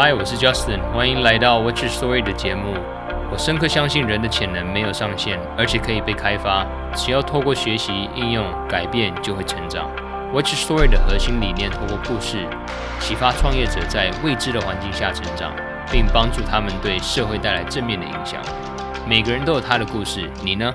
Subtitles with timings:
[0.00, 2.72] Hi，我是 Justin，欢迎来到 What's Your Story 的节目。
[3.32, 6.64] 我深刻相信人的潜能没有上限，而且可以被开发。
[6.94, 9.90] 只要透过学习、应用、改变，就会成长。
[10.32, 12.46] What's Your Story 的核心理念，透过故事
[13.00, 15.52] 启发创业者在未知的环境下成长，
[15.90, 18.40] 并帮助他们对社会带来正面的影响。
[19.04, 20.72] 每个人都有他的故事，你呢？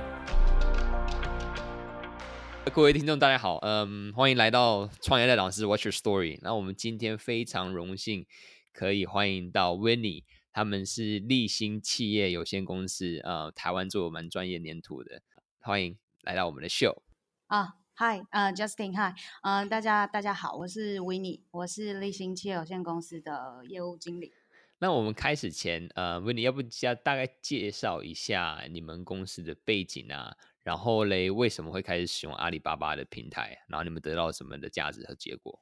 [2.73, 6.39] 各位听众，大家好，嗯，欢迎来到创业的导师 Watch Your Story。
[6.41, 8.25] 那我们今天非常荣幸
[8.73, 15.21] 可以欢迎到 Winnie，他们是立新企业有限公司，呃，台湾做蛮专业粘土的，
[15.59, 17.03] 欢迎来到我们的秀。
[17.45, 24.33] 啊，Hi，呃，Justin，Hi，嗯，大家大家好，我是 Winnie，我是立新企业有限公司的业务经理。
[24.79, 30.35] 那我们开始前，呃，Winnie，要不要大概介绍一下你们公司的背景啊？
[30.63, 33.59] 然后嘞，为什么会开始使用阿里巴巴的平台？
[33.67, 35.59] 然后你们得到什么的价值和结果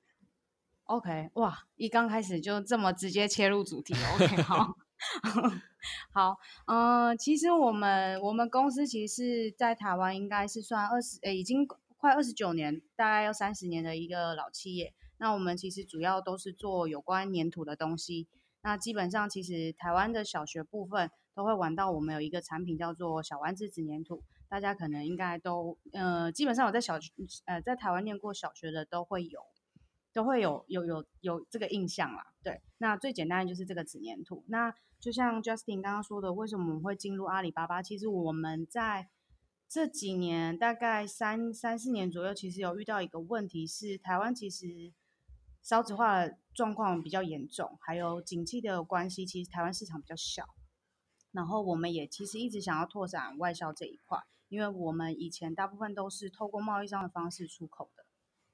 [0.92, 4.76] ？OK，哇，一刚开始就这么直接切入主题，OK， 好，
[6.12, 11.66] 好，嗯、呃，其实我们我们公司其实是在台湾应该是算二十，诶，已经
[11.98, 14.94] 快二十九年，大概要三十年的一个老企业。
[15.18, 18.28] 那我们其实主要都是做有关粘土的东西。
[18.64, 24.24] 那基本上其实台湾的小学部分都会玩到我们有一个产品叫做小丸子纸粘土。
[24.50, 27.12] 大家可能应该都，呃，基本上我在小学，
[27.46, 29.40] 呃，在台湾念过小学的都会有，
[30.14, 32.34] 都会有有有有这个印象啦。
[32.44, 34.44] 对，那最简单的就是这个纸黏土。
[34.48, 37.82] 那就像 Justin 刚刚说的，为什么我们会进入阿里巴巴？
[37.82, 39.10] 其实我们在
[39.68, 44.92] 这几年，大概三三四年左右，其实有遇到一个问题是，台湾其实
[45.62, 50.50] 少子化的状况比较严重，还有景气的关系，其实台湾市场比较小。
[51.32, 54.20] 然后我们也其实一直想要拓展外销这一块。
[54.50, 58.04] 因为我们以前大部分都是透过贸易商的方式出口的，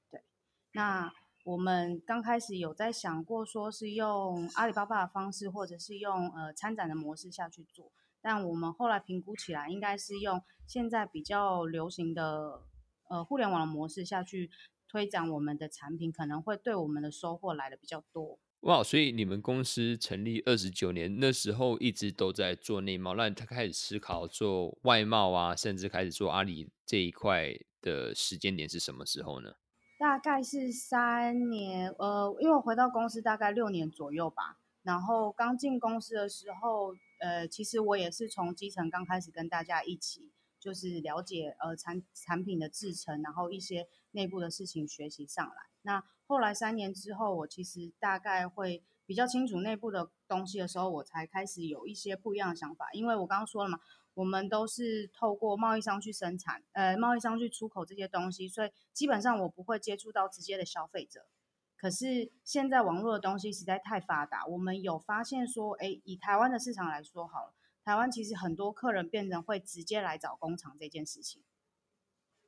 [0.08, 0.22] 对。
[0.70, 1.12] 那
[1.48, 7.90] 我们刚开始有在想过，说是用阿里巴巴的方式，或者是用呃参展的模式下去做。
[8.20, 12.64] 但我们后来评估起来，应该是用现在比较流行的
[13.08, 14.50] 呃互联网的模式下去
[14.86, 18.38] 推展我们的产品，可能会对我们的收获来的比较多。
[18.60, 29.54] 哇，所以你们公司成立二十九年，那时候一直都在做内贸，那他开始思考做外贸啊，甚至开始做阿里这一块的时间点是什么时候呢？
[29.98, 34.56] 大概是三年，呃，因为我回到公司大概六年左右吧。
[34.82, 45.54] 然后刚进公司的时候，呃，其实我也是从基层刚开始跟大家一起，就是了解呃产产品的制成，然后一些内部的事情学习上来。
[45.82, 52.88] 那后来三年之后，我其实大概会比较清楚内部的东西的时候，我才开始有一些不一样的想法。
[52.92, 53.80] 因为我刚刚说了嘛，
[54.18, 61.28] 我们都是透过贸易商去生产，呃，贸易商去出口这些东西，所以基本上我不会接触到直接的消费者。
[61.76, 71.40] 可是现在网络的东西实在太发达，我们有发现说，哎，以台湾的市场来说好了，台湾其实很多客人变成会直接来找工厂这件事情。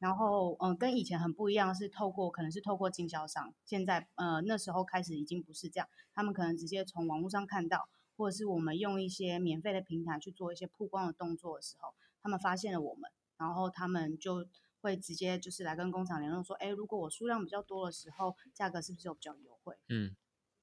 [0.01, 3.55] 然后，嗯，跟以前很不一样，是透过可能是透过经销商。
[3.65, 7.89] 现在，呃，那时候开始已经不是这样，他们可能直接从网络上看到，
[8.21, 14.47] 或者是我们用一些免费的平台去做一些曝光的动作的时候，他们发现了我们，然后他们就
[14.83, 19.75] 会直接就是来跟工厂联络说，哎，如果我数量比较多的时候，价格是不是有比较优惠？
[19.89, 20.15] 嗯。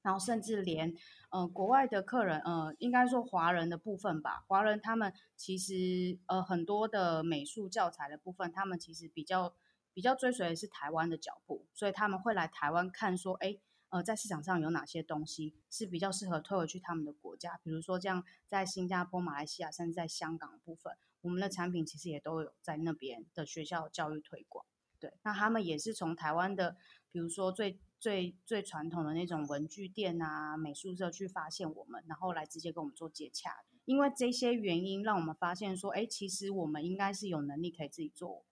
[0.04, 0.94] 然后甚至连，
[1.32, 9.54] 呃，国外的客人，呃，应该说华人的部分吧，华人他们其实，呃，很多的美术教材的部分，他们其实比较
[9.94, 13.58] 比较追随的是台湾的脚步，所以他们会来台湾看，说，哎，
[13.90, 24.66] 呃，在市场上有哪些东西是比较适合推回去他们的国家，比如说这样在新加坡、马来西亚，甚至在香港的部分，我们的产品其实也都有在那边的学校教育推广。
[25.00, 26.78] 对，那他们也是从台湾的，
[27.12, 27.80] 比如说最。
[28.00, 33.64] 最最传统的那种文具店啊、美术社去发现我们，然后来直接跟我们做接洽。
[33.86, 38.46] 因为这些原因，让我们发现说，哎，其实我们应该是有能力可以自己做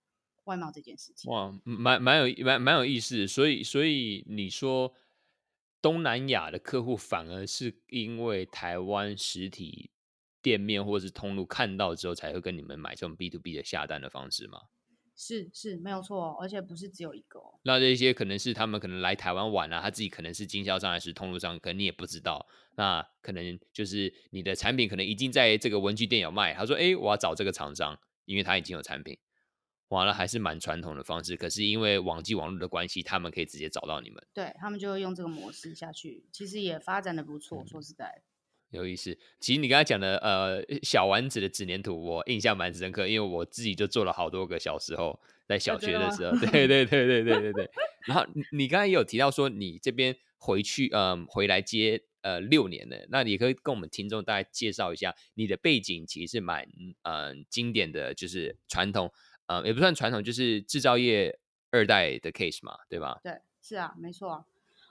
[0.45, 1.31] 外贸这件事情。
[1.31, 3.27] 哇，蛮蛮有蛮蛮有意思。
[3.27, 4.91] 所以，所以你说
[5.85, 9.91] 东南亚的客户反而是因为台湾实体
[10.41, 14.61] 店面或是通路看到之后，才会跟你们买这种 B to B 的下单的方式吗？
[15.15, 17.39] 是是没有错，而且不是只有一个。
[17.61, 22.47] 那这些可能是他们可能来台湾玩啊，他自己可能是经销商还是通路商，可能你也不知道。
[22.77, 29.15] 那可能就是你的产品可能已经在这个文具店有卖，他说：“哎，我要找这个厂商，因为他已经有产品。”
[29.89, 34.25] 完了还是蛮传统的方式，可是因为网际网络的关系，他们可以直接找到你们。
[34.33, 37.63] 对，他们就会用这个模式下去，其实也发展的不错。
[37.63, 38.23] 嗯、说实在。
[38.71, 45.17] 有意思，其实你刚才讲的呃小丸子的纸粘土，我印象蛮深刻，因为我自己就做了好多个小时候
[45.47, 47.69] 在小学的时候，对对对对对对对。
[48.07, 56.67] 然后你刚才也有提到说，你这边回去嗯、呃、回来接呃六年了，那你可以跟我们听众大概介绍一下你的背景，其实是蛮
[57.03, 59.09] 呃经典的，就是传统
[59.47, 61.39] 呃也不算传统，就是制造业
[61.71, 63.19] 二代的 case 嘛，对吧？
[63.23, 64.45] 对，是啊，没错啊。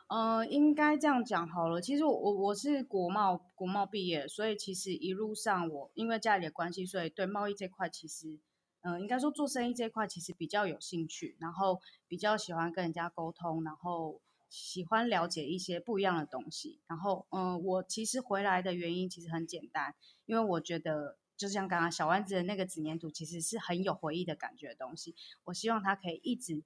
[0.07, 1.81] 呃，应该这样讲好了。
[1.81, 8.39] 其实我我我是国贸国贸毕业，所以其实一路上我因为家里的关系，所以对贸易这块其实，
[8.83, 16.81] 嗯、呃，应该说做生意这块其实比较有兴趣，然后比较喜欢跟人家沟通，然后喜欢了解一些不一样的东西。
[16.87, 19.95] 然后，嗯、我其实回来的原因其实很简单，
[20.27, 25.15] 因为我觉得就像刚刚小丸子的那个纸黏土，其实是很有回忆的感觉的东西。
[25.45, 26.63] 我希望它可以一直。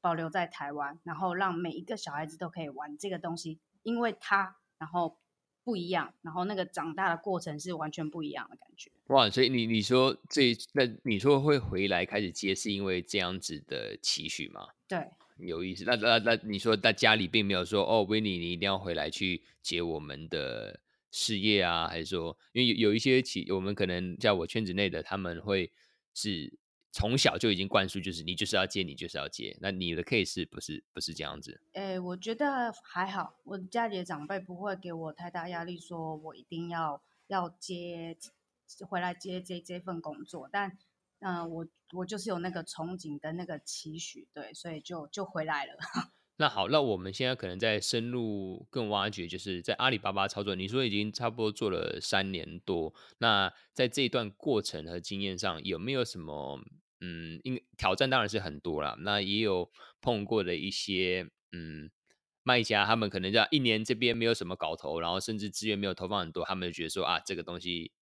[0.00, 5.18] 保留在台湾，然后让每一个小孩子都可以玩这个东西，因为它然后
[5.64, 8.92] 不一样，然后那个长大的过程是完全不一样的感觉。
[9.08, 14.68] 哇，所以你你说这那你说会回来开始接，是因为这样子的期许吗？
[14.86, 15.04] 对，
[15.36, 15.82] 有意思。
[15.84, 20.78] 那那那你说在家里并没有说哦，Winnie 你一定要回来去接我们的
[21.10, 21.88] 事业啊？
[21.88, 25.72] 还是说，因为有有一些企我们可能在我圈子内的他们会
[26.14, 26.58] 是。
[26.90, 29.56] 从小就已经灌输，就是你就是要接，你就是要接。
[29.60, 31.60] 那你的 case 不是不是这样子？
[31.74, 38.16] 哎、我觉得还好，我家里的长辈不会给我太大压力，说我一定要要接
[38.88, 40.48] 回来接这这份工作。
[40.50, 40.78] 但，
[41.20, 45.74] 嗯、我我就是有那个憧憬跟那个期许，对，所以就就回来了。
[46.38, 56.60] 那好，那我们现在可能在深入更挖掘，就是在阿里巴巴操作，你说已经差不多做了三年多，那在这一段过程和经验上，有没有什么？
[57.00, 58.96] 嗯，应挑战当然是很多啦。
[59.00, 59.70] 那也有
[60.00, 61.90] 碰过的一些嗯
[62.42, 67.92] 卖家，他们可能在一年这边没有什么搞头，然后甚至资源没有投放很多，他们就觉得说啊，这个东西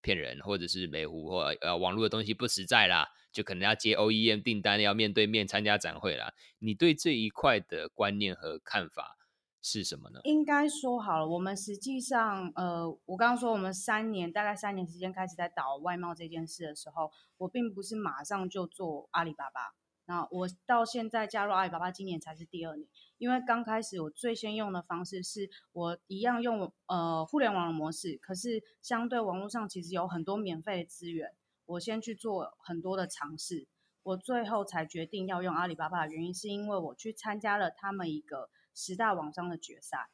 [0.00, 6.32] 骗人，或者是美狐或呃网络的东西不实在啦，就可能要接 OEM 订单，要面对面参加展会啦。
[6.58, 9.16] 你对这一块的观念和看法
[9.60, 10.20] 是什么呢？
[10.24, 19.74] 应该说好了，我们实际上，呃，我刚刚说我们三年，大概三年时间开始在导外贸这件事的时候，我并不是马上就做阿里巴巴。
[20.08, 22.88] 那我到现在加入阿里巴巴，今年才是第二年。
[23.18, 31.32] 因为刚开始我最先用的方式是我一样用呃互联网的模式，可是相对网络上其实有很多免费的资源，
[31.66, 33.68] 我先去做很多的尝试，
[34.02, 38.50] 我最后才决定要用阿里巴巴的原因，是因为我去参加了他们一个。
[38.74, 40.08] 十大网商的决赛，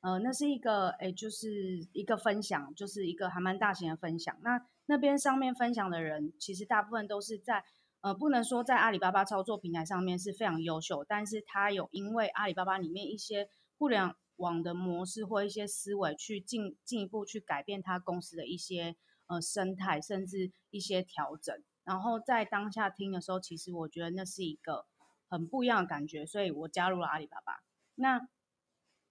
[0.00, 4.34] 呃，那是一个，诶，就是一个分享，就是一个还蛮大型的分享。
[4.40, 7.62] 那那边上面分享的人，其实大部分都是在，
[8.00, 13.48] 呃，不能说在阿里巴巴操作平台上面是非常优秀，但是他有因为阿里巴巴里面一些
[13.78, 21.54] 互联网的模式或一些思维，去进进一步去改变他公司的一些呃生态，甚至一些调整。
[21.84, 24.86] 然后在当下听的时候，其实我觉得那是一个。
[25.32, 27.62] 很不一样的感觉，所以我加入了阿里巴巴。
[27.94, 28.26] 那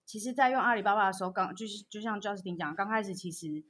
[0.06, 3.64] 其实，在用阿里巴巴的时候，刚就是就像 Justin 讲，刚开始其实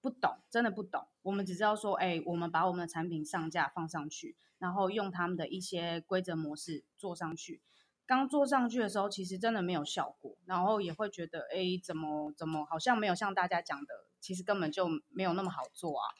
[0.00, 1.06] 不懂，真的不懂。
[1.20, 7.60] 我们只知道说，哎，我们把我们的产品上架放上去，然后用他们的一些规则模式做上去。
[8.06, 16.14] 刚做上去的时候，其实真的没有效果，然后也会觉得，哎，怎么怎么好像没有像大家讲的，其实根本就没有那么好做啊。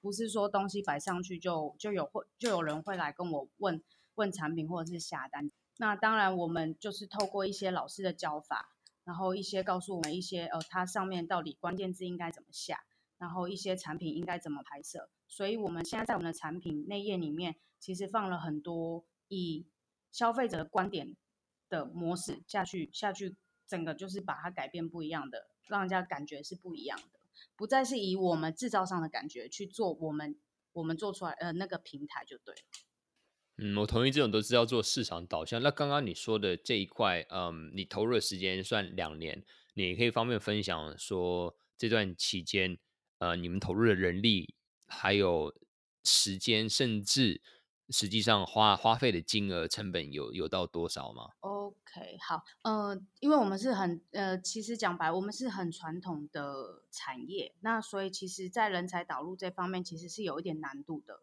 [0.00, 3.82] 不是说东西摆上去就就有会就有人会来跟我问。
[4.14, 8.74] 问产品或者是下单，那当然我们就是透过一些老师的教法，
[9.04, 12.82] 然后一些告诉我们一些呃，它上面到底关键字应该怎么下，
[13.18, 15.10] 然后一些产品应该怎么拍摄。
[15.26, 19.66] 所以我们现在在我们的产品内页里面，其实放了很多以
[20.10, 21.16] 消费者的观点
[21.68, 27.20] 的模式下去下去，整个就是把它改变不一样的，让人家感觉是不一样的，
[27.54, 30.38] 不再是以我们制造商的感觉去做我们
[30.72, 32.60] 我们做出来呃那个平台就对了。
[33.60, 35.60] 嗯，我同意，这种都是要做市场导向。
[35.60, 39.44] 那刚刚你说的这一块，嗯，你投入的时间算两年，
[39.74, 42.78] 你可以方便分享说这段期间，
[43.18, 44.54] 呃，你们投入的人力
[44.86, 45.54] 还有
[46.04, 47.40] 时间，甚至
[47.90, 61.20] 实际上花花费的金额成本有有到多少吗？OK，好，呃，因为我们是很呃，其实讲白，我们是很传统的产业，那所以其实在人才导入这方面，其实是有一点难度的。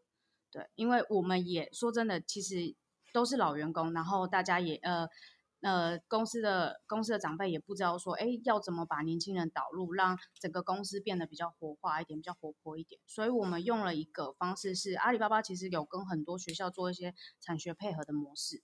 [0.52, 2.76] 对，因为我们也说真的，其实
[3.14, 5.08] 都是老员工，然后大家也呃
[5.66, 13.02] 呃公司的公司的长辈也不知道说，哎，要怎么把年轻人导入，让整个公司变得比较活化一点，比较活泼一点。
[13.08, 18.62] 所以我们用了一个方式是，阿里巴巴其实有跟很多学校做一些产学配合的模式，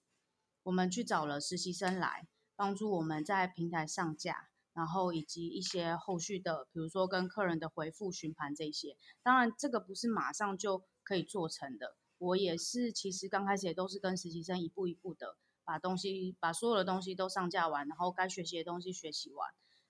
[0.63, 8.95] 我们去找了实习生来帮助我们在平台上架，然后以及一些后续的，比如说跟客人的回复、询盘这些。
[9.23, 10.83] 当然，这个不是马上就。
[11.03, 19.49] 可以做成的，我也是，其实刚开始也都是跟实习生一步一步的把东西，把所有的东西都上架完，然后该学习的东西学习完，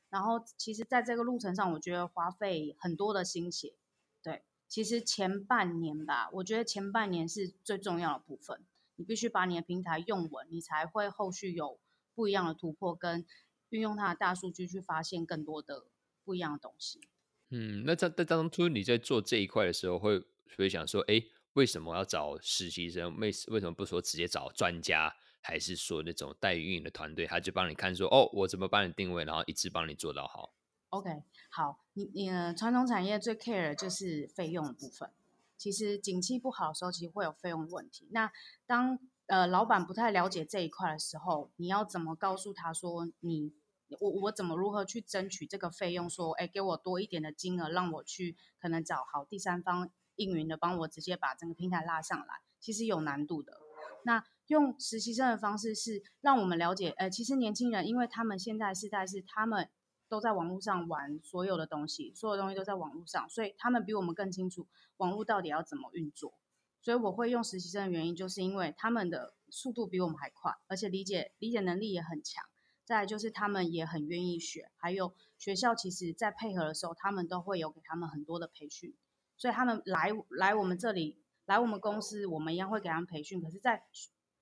[0.09, 3.73] 然后其实在这个路程上，我觉得花费很多的心血。
[4.21, 8.63] 对，其实前半年吧，我觉得前半年是最重要的部分，
[8.95, 11.79] 你必须把你的平台用稳，你才会后续有
[12.13, 13.25] 不一样的突破，跟
[13.69, 15.85] 运用它的大数据去发现更多的
[16.23, 17.01] 不一样的东西。
[17.49, 20.23] 嗯，那在在当初你在做这一块的时候，会
[20.57, 21.21] 会想说，哎，
[21.53, 23.17] 为什么要找实习生？
[23.17, 25.13] 为为什么不说直接找专家？
[25.41, 30.53] 还是说那种代运营的团队，他就帮你看说，哦，我怎么帮你定位，然后一直帮你做到好。
[30.89, 35.09] OK，好，你你传统产业最 care 的就是费用的部分。
[35.57, 38.07] 其实景气不好的时候，其实会有费用的问题。
[38.11, 38.31] 那
[38.65, 43.53] 当呃老板不太了解这一块的时候，你要怎么告诉他说你？
[43.99, 46.09] 我我怎么如何去争取这个费用？
[46.09, 53.59] 说，哎，给我多一点的金额，让我去可能找好第三方运营的，帮我直接把整个平台拉上来，其实有难度的。
[54.05, 59.69] 那用实习生的方式是让我们了解，呃，其实年轻人，因为他们现在世代是他们
[60.09, 64.67] 都在网络上玩所有的东西，所有东西都在网络上，所以他们比我们更清楚
[64.97, 66.33] 网络到底要怎么运作。
[66.81, 72.43] 所以我会用实习生的原因，就是因为他们的速度比我们还快，而且理解理解能力也很强。
[72.83, 78.93] 再就是他们也很愿意学，还有学校其实在配合的时候，他们都会有给他们很多的培训，
[79.37, 83.39] 所以他们来来我们这里，来我们公司，我们一样会给他们培训。
[83.41, 83.83] 可是，在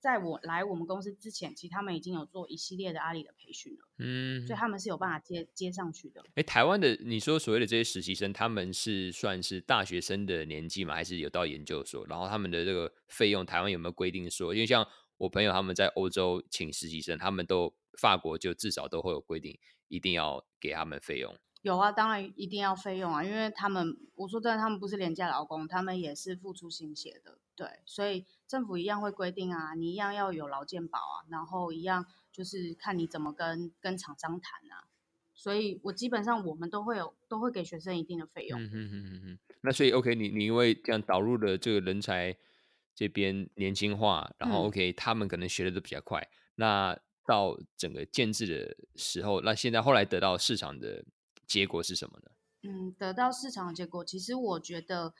[0.00, 6.24] 在我来我们公司之前，其实他们已经有做一系列的阿里的培训了，嗯，所以他们是有办法接接上去的。
[6.34, 10.94] 哎，台湾的你说所谓的这些实习生，他们是算是大学生的年纪吗？
[10.94, 12.06] 还是有到研究所？
[12.06, 14.54] 然后他们的这个费用，台湾有没有规定说？
[14.54, 14.86] 因为像
[15.18, 17.74] 我朋友他们在欧洲请实习生，他们都。
[17.98, 21.36] 法国就至少都会有规定，一定要给他们费用。
[21.62, 27.38] 有啊，当然一定要费用啊，因为他们我说真的，他们不是廉价劳工，他们也是付出心血的。
[27.54, 34.88] 对，所以政府一样会规定啊，你一样要有劳健保啊，然后一样就是看你怎么跟跟厂商谈啊。
[35.34, 38.58] 所以我基本上我们都会有都会给学生一定的费用。
[38.58, 39.38] 嗯嗯嗯嗯嗯。
[39.60, 42.36] 那所以 OK，你你因为这样导入了这个人才
[42.94, 46.98] 这边年轻化，然后 OK，、嗯、他们可能学的都比较快，那。
[47.26, 51.04] 到整个建制的时候，那现在后来得到市场的
[51.50, 52.30] 结果是什么呢？
[52.62, 55.12] 嗯，得到市场的结果，其实我觉得，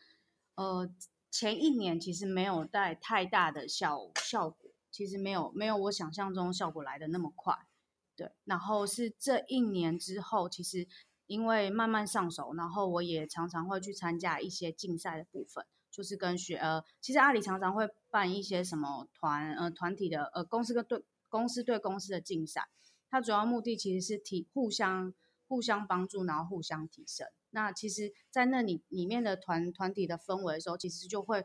[0.55, 0.89] 呃，
[1.29, 7.67] 前一年其实没有带太大的效效果，其实没有没有我想象中效果来的那么快，
[8.15, 8.31] 对。
[8.45, 10.87] 然后是这一年之后，其实
[11.27, 21.05] 因为慢慢上手，然后我也常常会去参加一些竞赛的部分，就是跟学呃，其实阿里常常会办一些什么团呃团体的呃公司跟对。
[21.31, 22.69] 公司对公司的竞赛，
[23.09, 25.15] 它主要目的其实是提互相
[25.51, 27.27] 互相帮助，然后互相提升。
[27.51, 31.45] 那其实，在那里里面的团团体的氛围的时候，其实就会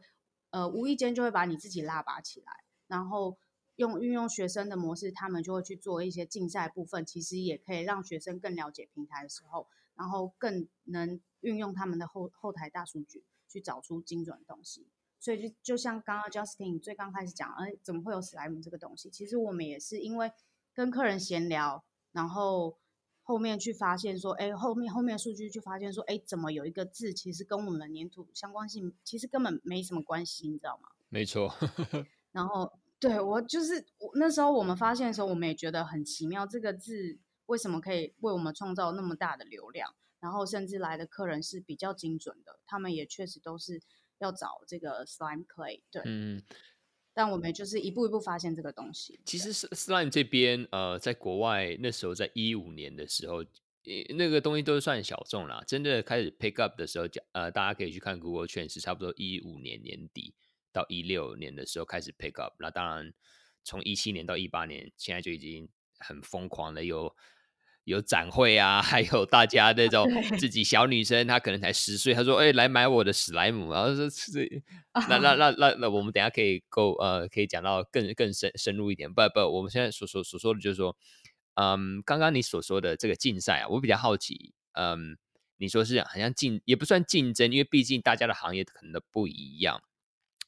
[0.52, 3.40] 呃无意间就会把你自己拉拔起来，然后
[3.78, 14.86] 用运用学生的模式，他们就会去做一些竞赛部分，其实也可以让学生更了解平台的时候，然后更能运用他们的后后台大数据去找出精准的东西。
[15.20, 19.10] 所以就就像刚刚 Justin 最刚开始讲，哎，怎么会有史莱姆这个东西？
[19.10, 20.32] 其实我们也是因为
[20.76, 22.78] 跟客人闲聊，然后
[23.26, 30.90] 后面去发现说，哎，后面后面数据去发现说，哎，怎么有一个字其实跟我们的粘土相关性其实根本没什么关系，你知道吗？
[31.10, 31.54] 没错。
[32.32, 39.94] 然后对我就是我那时候我们发现的时候，我们也觉得很奇妙，这个字为什么可以为我们创造那么大的流量？
[40.22, 43.82] 然后甚至来的客人是比较精准的，他们也确实都是。
[44.20, 46.42] 要找这个 slime clay，对，嗯，
[47.16, 49.20] 但我们就是一步一步发现这个东西。
[49.24, 53.44] 其实 slime 这边，呃，在国外那时候，在一五年的时候，
[54.16, 55.64] 那个东西都算小众啦。
[55.66, 60.36] 真的开始 pick up 的时候，呃，大家可以去看 Google Trends，差不多一五年年底
[60.74, 62.54] 到一六年的时候开始 pick up。
[62.60, 63.14] 那当然，
[63.64, 67.16] 从一七年到一八年，现在就已经很疯狂的有。
[67.86, 70.06] 有展会啊， 还有大家那种
[70.38, 74.62] 自己小女生，她可能才十岁，她说：“哎、欸，来买我的史莱姆。”然后说：“是，
[75.08, 79.12] 那那那那那，我们等下可以够呃，可以讲到更更深深入一点。
[79.14, 80.98] 不不，我们现在所所所说的就是说，
[81.54, 85.18] 嗯，刚刚你所说的这个竞赛啊，我比较好奇，嗯，
[85.58, 89.82] 你说是好像竞也不算竞争，因为毕竟大家的行业可能都不一样。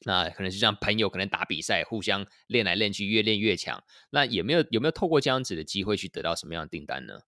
[0.00, 3.82] 那可能是像朋友可能打比赛，互相练来练去，越练越强。
[4.10, 7.20] 那有没有有没有透过这样子的机会去得到什么样的订单呢？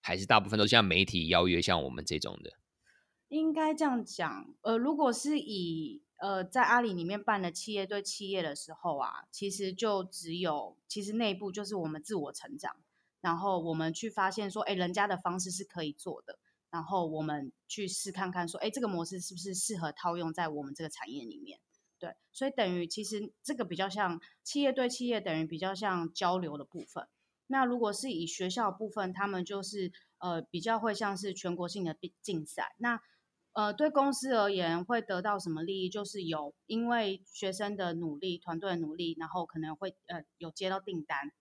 [0.00, 2.52] 还是大部分都像媒体邀约，像我们这种的，
[3.28, 4.54] 应该这样讲。
[4.62, 12.76] 呃，如果是以呃在阿里里面办的企业对企业的时候啊，其实就只有其实内部就是我们自我成长，
[13.20, 16.38] 然后我们去发现说，哎，人家的方式是可以做的，
[16.70, 21.58] 然后我们去试看看说，哎，这个模式是不是适合套用在我们这个产业里面？
[21.98, 27.06] 对，所以等于其实这个比较像企业对企业，等于比较像交流的部分。
[27.48, 32.74] 那如果是以学校部分，他们就是呃比较会像是全国性的竞赛。
[32.78, 33.00] 那
[33.52, 35.88] 呃对公司而言会得到什么利益？
[35.88, 41.32] 就是有因为学生的努力、团队的努力，然后可能会呃有接到订单，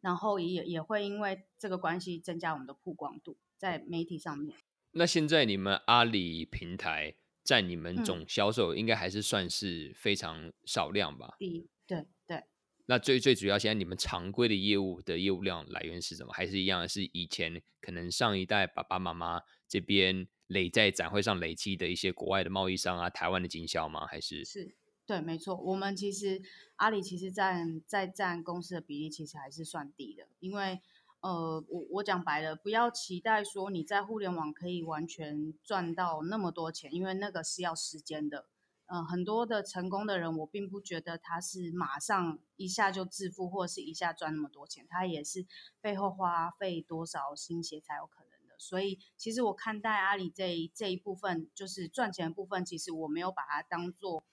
[0.00, 4.56] 然后也也会因为这个关系增加我们的曝光度在媒体上面。
[4.92, 7.14] 那现在你们阿里平台
[7.50, 11.36] 在你们总销售应该还是算是非常少量吧？
[11.40, 12.44] 嗯、对对。
[12.86, 16.32] 那最最主要，现在你们常规的业务的业务量来源是什么？
[16.32, 24.06] 还是一样是以前可能上一代爸爸妈妈这边累在展会上累积的一些国外的贸易商啊，台湾的经销吗？
[24.06, 25.56] 还是是对，没错。
[25.56, 26.40] 我们其实
[26.76, 30.80] 阿里其实占在占公司的比例其实还是算低的，因为
[31.20, 38.46] 呃，我我讲白了，不要期待说你在互联网可以完全赚到那么多钱，因为那个是要时间的。
[38.86, 45.46] 嗯，很多的成功的人，我并不觉得他是马上一下就致富，或者是一下赚那么多钱，他也是
[45.82, 48.54] 背后花费多少心血才有可能的。
[48.58, 54.24] 所以，其实我看待阿里这一这一部分，就是赚钱的部分，其实我没有把它当做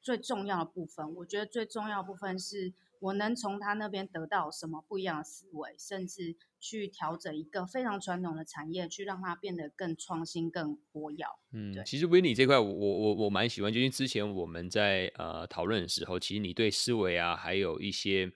[0.00, 1.12] 最重要的部分。
[1.16, 2.72] 我觉得最重要的部分是。
[3.06, 11.24] 我能从他那边得到什么不一样的思维，甚至去调整一个非常传统的产业，去让它变得更创新、更活跃。
[11.52, 18.32] 嗯，其实 Winnie 这块我，我我我蛮喜欢，就因为之前我们在呃讨论的时候，其实你对思维啊，还有一些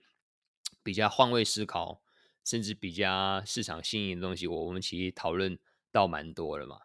[0.85, 2.03] 比较换位思考，
[2.45, 5.59] 甚至比较市场新颖的东西，我我们其实讨论
[5.91, 6.77] 到蛮多了嘛。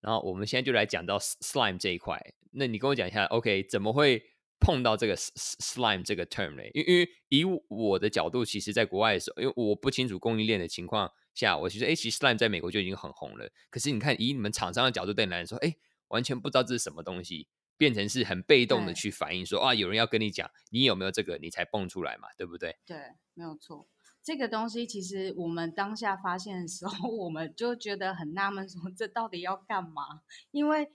[0.00, 4.24] 然后我们现在就来讲到 slime 这一块，那你跟我讲一下，OK，怎么会？
[4.60, 13.50] 碰到这个 slime 这个 term 嘞，因为以我的角度，其实在国外的时候，因为我不清楚供应链的情况下，我其实哎，其实 slime 在美国就已经很红了。
[13.70, 15.74] 可是你看，以你们厂商的角度对你来说，哎，
[16.08, 17.48] 完全不知道这是什么东西，
[17.78, 22.76] 变成是很被动的去反应说，说啊，有人要跟你讲，你有没有这个，你才蹦出来嘛，对不对？
[22.84, 22.98] 对，
[23.32, 23.88] 没有错。
[24.22, 30.20] 这个东西其实我们当下发现的时候， 我们就觉得很纳闷，说这到底要干嘛？
[30.50, 30.92] 因为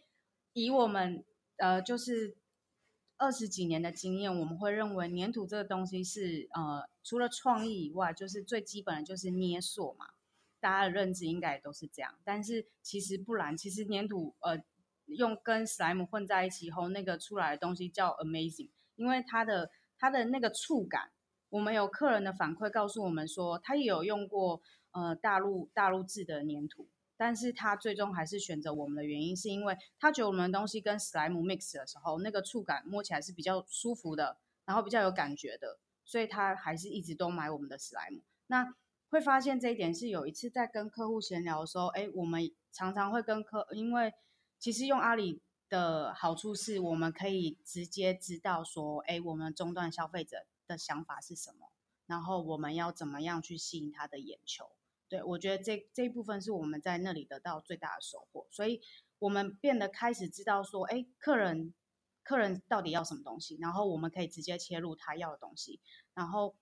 [0.54, 1.26] 以我们
[1.58, 2.38] 呃，就是。
[3.18, 10.08] 二十几年的经验，我们会认为粘土这个东西是呃，除了创意以外，就是最基本的就是捏塑嘛。
[10.60, 13.56] 大家的认知应该也都是这样，但是其实不然。
[13.56, 14.60] 其实粘土呃，
[15.06, 21.12] 用跟史莱姆混在一起后，那个出来的东西叫 amazing，因为它的它的那个触感，
[21.50, 26.88] 我们有客人的反馈告诉我们说，他也有用过呃大陆大陆制的粘土。
[27.18, 38.22] 但是他最终还是选择我们的原因，是因为他觉得我们的东西跟史莱姆 mix 的时候，那个触感摸起来是比较舒服的，然后比较有感觉的，所以他还是一直都买我们的史莱姆。
[38.48, 38.76] 那
[39.10, 44.14] 会发现这一点是有一次在跟客户闲聊的时候，哎，我们常常会跟客，因为
[44.60, 51.70] 其实用阿里的好处是我们可以直接知道说，哎，我们终端消费者的想法是什么，
[52.08, 54.72] 然后我们要怎么样去吸引他的眼球。
[55.16, 58.82] 对，我觉得这这一部分是我们在那里得到最大的收获，所以
[59.18, 61.74] 我们变得开始知道说，哎，客人
[62.22, 65.80] 客人到底要什么东西，然后我们可以直接切入他要的东西，
[66.14, 66.54] 然后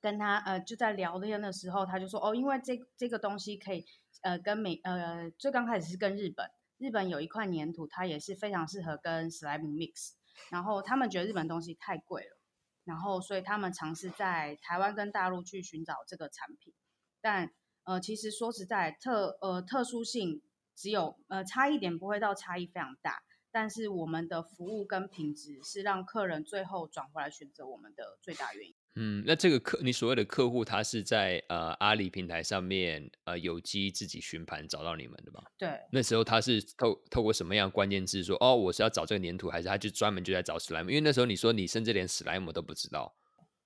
[0.00, 3.84] 跟他呃就在聊天的时候，他就说，哦，因为这这个东西可以
[4.22, 10.12] 呃跟美呃最刚开始是跟日本，日本有一块粘土，它也是非常适合跟 slime mix，
[10.48, 12.38] 然后他们觉得日本东西太贵了，
[12.84, 16.72] 然后所以他们尝试在台湾跟大陆去寻找这个产品。
[17.20, 17.50] 但
[17.84, 20.42] 呃，其实说实在，特呃特殊性
[20.74, 23.22] 只有呃差一点，不会到差异非常大。
[23.52, 28.74] 但是我们的服务跟品质是让客人最后转回来选择我们的最大原因。
[28.96, 35.40] 嗯，那这个客你所谓的客户，他是在呃阿里平台上面呃有机自己寻盘找到你们的吗？
[35.56, 35.80] 对。
[35.92, 40.88] 那时候他是透透过什么样关键字说哦，我是要找这个粘土，还是他就专门就在找 slime？
[40.88, 43.14] 因为那时候你说你甚至连 slime 都不知道。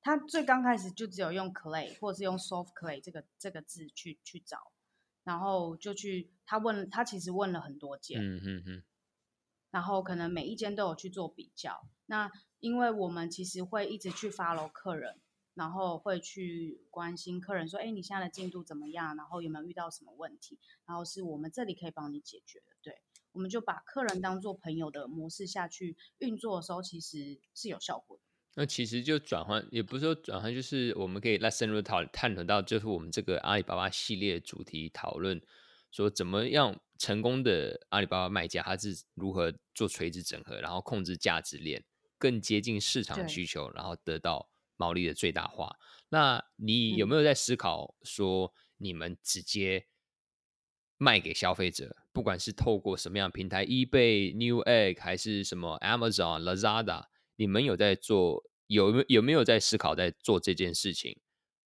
[0.09, 4.73] 他最刚开始就只有用 clay 或者是用 soft clay 这个这个字去去找，
[5.23, 8.83] 然后就去他问他其实问了很多间，嗯嗯嗯，
[9.71, 11.87] 然后可能每一间都有去做比较。
[12.07, 15.21] 那因为我们其实会一直去 follow 客人，
[15.53, 19.15] 然后会去关心客人说，哎，你现在的进度怎么样？
[19.15, 20.59] 然后有没有遇到什么问题？
[20.87, 22.73] 然后是我们这里可以帮你解决的。
[22.81, 28.23] 对，我们就把客人当做朋友的模式下去运作的时候，其实是有效果的。
[28.61, 35.41] 那其实就转换，也不是说转换，就是我们可以来深入讨探讨到，就是我们这个阿里巴巴系列主题讨论，
[35.93, 41.85] 说怎么样成功的阿里巴巴卖家，他是如何做垂直整合，然后控制价值链，
[42.19, 45.77] 更接近市场需求，然后得到毛利的最大化。
[46.09, 49.87] 那你有没有在思考说，你们直接
[50.97, 57.05] 卖给消费者，不管是透过什么样平台，eBay、Newegg 还是什么 Amazon、Lazada？
[57.37, 61.21] 你们有在做，有没有没有在思考在做这件事情？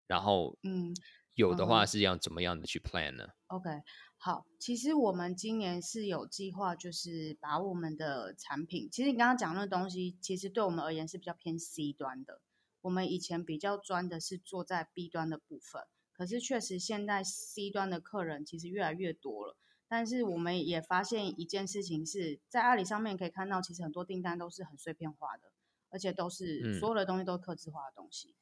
[0.07, 0.93] 然后，嗯，
[1.35, 3.25] 有的话是要怎么样的去 plan 呢？
[3.25, 3.69] 嗯？OK，
[4.17, 12.41] 好，其实我们今年是有计划，就是把我们的产品，其实你刚刚讲的那东西，其实对我们而言是比较偏 C 端的。
[12.81, 19.55] 我们以前比较专的是做在 B 端的部分，可是确实现在 C 端的客人其实越来越多了。
[19.87, 25.51] 但是我们也发现一件事情是在阿里上面可以看到，其实很多订单都是很碎片化的，
[25.93, 28.35] 而且都是所有的东西都是客制化的东西。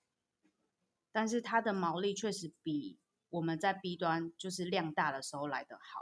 [0.43, 0.49] 嗯。
[1.11, 2.97] 但是它的毛利确实比
[3.29, 6.01] 我们在 B 端就是量大的时候来得好，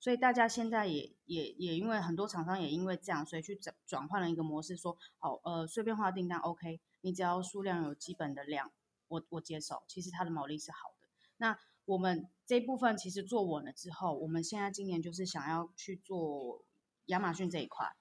[0.00, 8.72] 所以大家现在也也也因为很多厂商也因为这样，所以去转转换了一个模式说，说好呃碎片化订单 OK，你只要数量有基本的量，
[9.08, 11.08] 我我接受，其实它的毛利是好的。
[11.38, 16.64] 那我们这一部分其实做稳了之后，我们现在今年就是想要去做
[17.06, 17.94] 亚马逊这一块，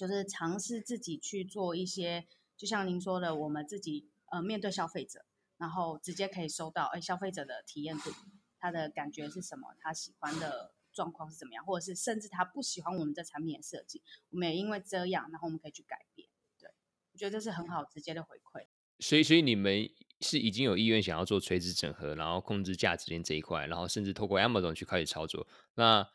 [0.00, 5.26] 就是尝试自己去做一些，就像您说的，我们自己呃面对消费者，
[5.58, 8.10] 然后直接可以收到，哎，消费者的体验度，
[8.58, 16.26] 他的感觉是什么，他喜欢的状况是怎么样，或者是甚至他不喜欢我们这产品的设计，我们也因为这样，然后我们可以去改变，
[16.58, 16.70] 对，
[17.12, 18.66] 我觉得这是很好直接的回馈。
[19.00, 19.90] 所以，所以你们。
[20.22, 25.46] 是已经有意愿想要做垂直整合，然后控制价值链这一块，然后甚至透过 Amazon 去开始操作。
[25.76, 26.06] 那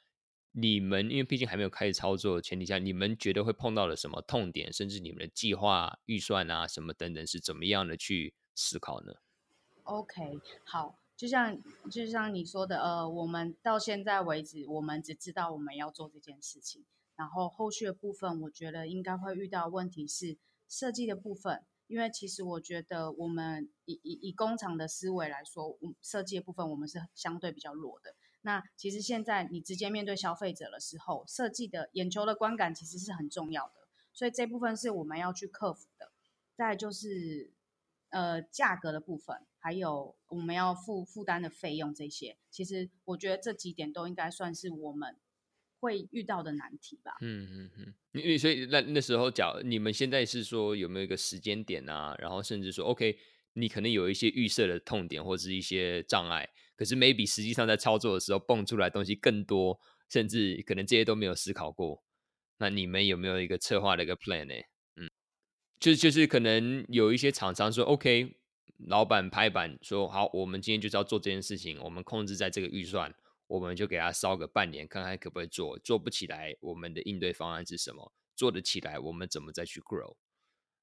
[0.58, 9.16] 你们因为毕竟还没有开始操作的前提下，你们觉得会碰到了什么痛点，甚至你们的计划预算啊什么等等是怎么样的去思考呢
[9.84, 16.86] ？OK，好，就像就像你说的，呃，我们到现在为止，我们只知道我们要做这件事情，
[17.18, 20.38] 然后后续的部分，我觉得应该会遇到问题是
[20.70, 21.66] 设计的部分。
[21.88, 28.16] 因为其实我觉得，我们以以以工厂的思维来说，设计的部分我们是相对比较弱的。
[28.46, 36.12] 那其实现在你直接面对消费者的时候，设计的眼球的观感其实是很重要的，所以这部分是我们要去克服的。
[36.56, 37.52] 再就是
[38.12, 45.18] 呃价格的部分，还有我们要负负担的费用这些，其实我觉得这几点都应该算是我们。
[45.78, 47.16] 会遇到的难题吧。
[47.22, 52.16] 嗯嗯嗯，因为所以那那时候讲，你们现在是说有没有一个时间点啊？
[52.18, 53.16] 然后甚至说，OK，
[53.56, 62.04] 你可能有一些预设的痛点或者是一些障碍，可是 maybe 实际上在操作的时候蹦出来东西更多，甚至可能这些都没有思考过。
[62.58, 64.54] 那你们有没有一个策划的一个 plan 呢？
[64.98, 65.10] 嗯，
[65.80, 68.38] 就就是可能有一些厂商说，OK，
[68.88, 73.14] 老板拍板说好，我们今天就是要做这件事情，我们控制在这个预算。
[73.48, 75.78] 我们就给他烧个半年，看看可不可以做。
[75.78, 78.12] 做不起来，我们的应对方案是什么？
[78.36, 80.16] 做得起来，我们怎么再去 grow？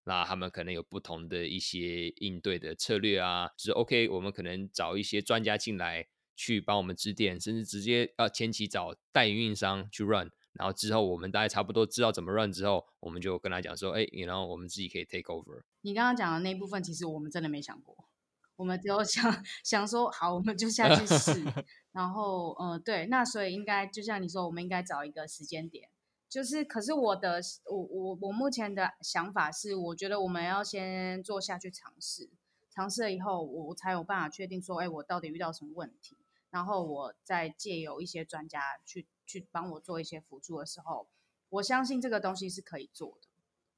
[0.04, 3.48] 那他们可能有不同的一些应对的策略啊。
[3.56, 10.30] 就是 OK，我们可能找一些专家进来去帮我们指点，甚至直接要前期找代运营商去 run。
[10.54, 17.96] 然后之后我们大概差不多知道怎么 run 之后，我们就跟他讲说：“哎，然后我们自己可以 take over。”你刚刚讲的那部分，其实我们真的没想过。
[18.56, 21.42] 我们只有想 想说，好，我们就下去试。
[21.92, 25.88] 然后，嗯、呃，对，那所以应该就像你说，我们应该找一个时间点。
[26.32, 32.30] 就是，可是我的，我我我目前的想法是，我觉得我们要先做下去尝试，
[32.70, 36.16] 尝试了以后，我才有办法确定说，哎，我到底遇到什么问题。
[36.48, 41.06] 然后我再借由一些专家去去帮我做一些辅助的时候，
[41.50, 43.28] 我相信这个东西是可以做的。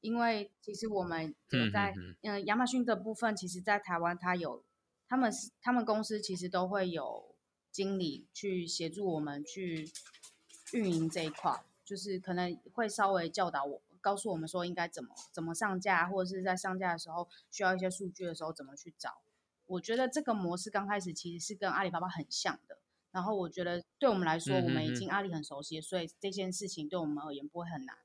[0.00, 1.34] 因为其实我们
[1.72, 4.62] 在嗯，嗯，亚马逊的部分，其实在台湾它有，
[5.08, 7.34] 他们是他们公司其实都会有。
[7.72, 9.90] 经理去协助我们去
[10.74, 19.22] 运营这一块，就是可能会稍微教导我，告诉我们说应该怎么怎么上架，或者是在上架的时候需要一些数据的时候怎么去找。
[19.66, 22.78] 我觉得这个模式刚开始其实是跟阿里巴巴很像的。
[23.10, 27.96] 然后我觉得对我们来说，我们已经阿里很熟悉，所以这件事情对我们而言不会很难。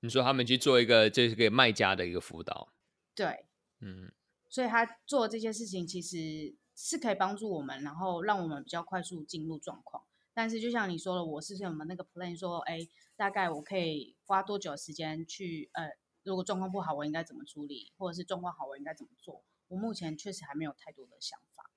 [0.00, 2.72] 你说他们去做一个这是给卖家的一个辅导，
[3.14, 3.44] 对，
[3.80, 4.10] 嗯，
[4.48, 6.54] 所以他做这些事情其实。
[6.80, 10.04] 是可以帮助我们，然后让我们比较快速进入状况。
[10.32, 12.78] 但是就像你说的，我是有没有那个 plan 说，哎，
[13.18, 15.90] 大概我可以花多久时间去，呃，
[16.22, 19.42] 如果状况不好，我应该怎么处理，或者是状况好，我应该怎么做？
[19.66, 21.68] 我目前确实还没有太多的想法。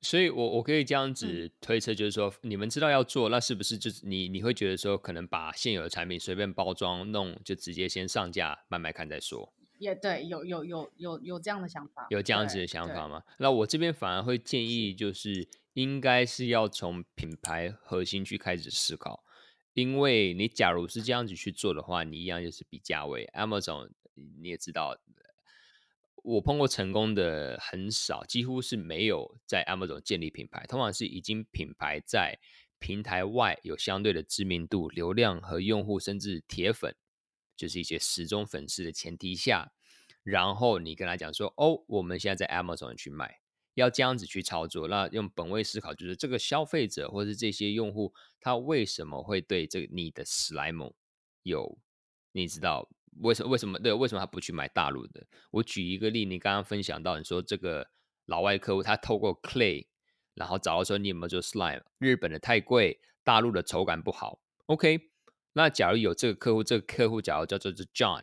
[0.00, 9.52] 所以我我可以这样子推测，就是说，嗯，你们知道要做，那是不是就是你你会觉得说，可能把现有的产品随便包装弄，就直接先上架，慢慢看再说。
[9.78, 13.22] 也对，有有有有有这样的想法，有这样子的想法吗？
[13.38, 19.22] 那我这边反而会建议，就是应该是要从品牌核心去开始思考，
[19.74, 23.30] 因为你假如是这样子去做的话，你一样就是比价位。
[23.34, 24.98] Amazon 你也知道，
[26.22, 32.38] 我碰过成功的很少，几乎是没有在 Amazon 建立品牌，通常是已经品牌在
[32.78, 36.94] 平台外有相对的知名度、流量和用户，甚至铁粉。
[37.56, 39.72] 就是一些死忠粉丝的前提下，
[40.22, 43.39] 然后你跟他讲说：“哦，我们现在在 Amazon 去卖，
[43.74, 44.88] 要这样子去操作。
[44.88, 50.94] 那用本位思考，就是这个消费者或是这些用户，他为什么会对这个你的史莱姆
[51.42, 51.78] 有？
[52.32, 52.88] 你知道
[53.20, 53.50] 为什么？
[53.50, 53.78] 为什么？
[53.78, 55.26] 对，为什么他不去买大陆的？
[55.50, 57.88] 我举一个例，你刚刚分享到，你说这个
[58.26, 59.88] 老外客户他透过 Clay，
[60.34, 64.40] 然后找到说你有没有做 Slime，日本的太贵，大陆的手感不好。
[64.66, 65.10] OK，
[65.54, 68.22] 那假如有这个客户，这个客户假如叫做 John。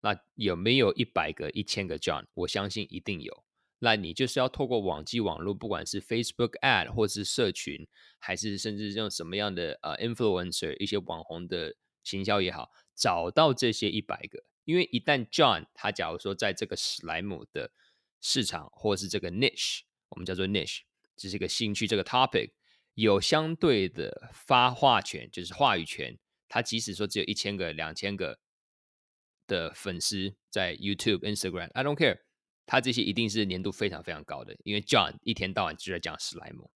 [0.00, 2.24] 那有没有一百个、一千个 John？
[2.32, 3.43] 我相信一定有。
[3.84, 7.86] 那你就是要透过网际网络，不管是 Facebook Ad 或是社群，
[8.18, 14.42] 还是甚至用什么样的呃 influencer 一些网红的行销也好，找到这些一百个。
[14.64, 17.70] 因为一旦 John 他假如说在这个史莱姆的
[18.22, 20.80] 市场，或是这个 niche，我们叫做 niche，
[21.14, 22.52] 这是一个兴趣这个 topic，
[22.94, 26.18] 有相对的发话权，就是话语权。
[26.48, 28.38] 他即使说只有一千个、两千个。
[29.46, 32.20] 的粉丝在 YouTube、Instagram，I don't care，
[32.66, 36.70] 他这些一定是粘度非常非常高的，因为 John 一天到晚就在讲史莱姆。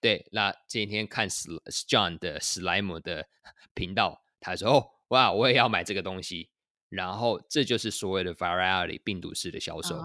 [0.00, 1.48] 对，那今天看史
[1.88, 3.28] John 的史莱姆的
[3.74, 6.50] 频道，他说：“哦，哇，我也要买这个东西。”
[6.88, 10.00] 然后这就是所谓的 virality 病毒式的销售，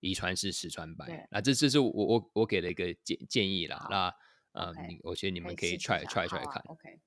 [0.00, 1.28] 遗传式十传百。
[1.30, 3.86] 那这这是我我我给的一个建建议啦。
[3.88, 4.14] 那
[4.52, 6.60] 嗯我觉得你们可以 try try try 看。
[6.66, 6.98] OK。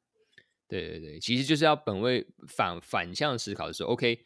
[0.66, 4.26] 对对对，其实就是要本位反反向思考的时候，OK，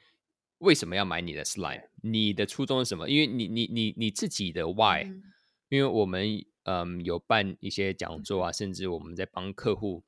[0.59, 1.89] 为什么要买你的 slide？
[2.01, 3.09] 你的初衷是什么？
[3.09, 5.23] 因为你你你你自己的 why？、嗯、
[5.69, 10.03] 因为我们嗯有办一些讲座啊，甚至我们在帮客户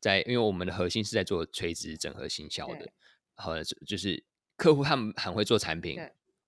[0.00, 2.92] 在，因为我们的核心是在做垂直整合行销的，
[3.34, 4.24] 和就是
[4.56, 5.98] 客户他们很会做产品，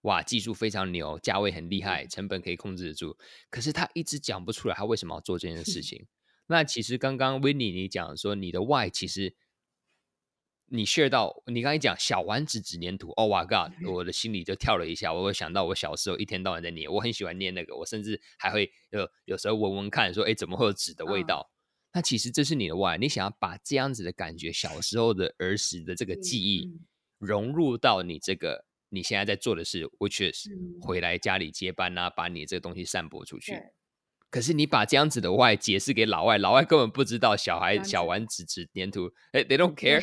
[0.03, 3.17] 哇，技术非常牛，价位很厉害，成本可以控制得住，
[3.51, 6.07] 可是他一直讲不出来他为什么要做这件事 情。
[6.47, 9.35] 那其实刚刚 Winnie 你讲说你的 why 其实
[10.67, 21.51] 你 share 到你刚才讲小丸子纸粘土，Oh my God， 我的心里就跳了一下，我会想到我小时候一天到晚在捏，我很喜欢捏那个，我甚至还会有有时候闻闻看，说哎怎么会有纸的味道？
[21.51, 26.71] 嗯、那其实这是你的 why，你想要把这样子的感觉，小时候的儿时的这个记忆
[27.19, 30.49] 融入到你这个你现在在做的事，which is
[30.81, 33.53] 回来家里接班啊，把你这个东西散播出去。
[34.31, 40.03] 可是你把这样子的外解释给老外，老外根本不知道小孩小丸子纸粘土，哎，they don't care，right？、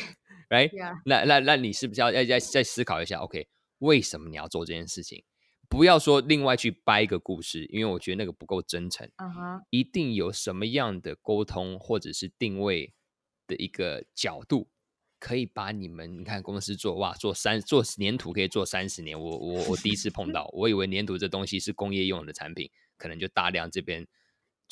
[0.58, 1.00] Yeah.
[1.04, 5.24] 那那那你是不是要要再再思考一下？OK，为什么你要做这件事情？
[5.68, 9.08] 不要说另外去掰一个故事，因为我觉得那个不够真诚。
[9.16, 9.62] Uh -huh.
[9.70, 12.92] 一定有什么样的沟通或者是定位
[13.46, 14.68] 的一个角度，
[15.18, 24.06] 可以把你们你看公司做哇做三做粘土可以做三十年，我我我第一次碰到，我以为粘土这东西是工业用的产品，可能就大量这边。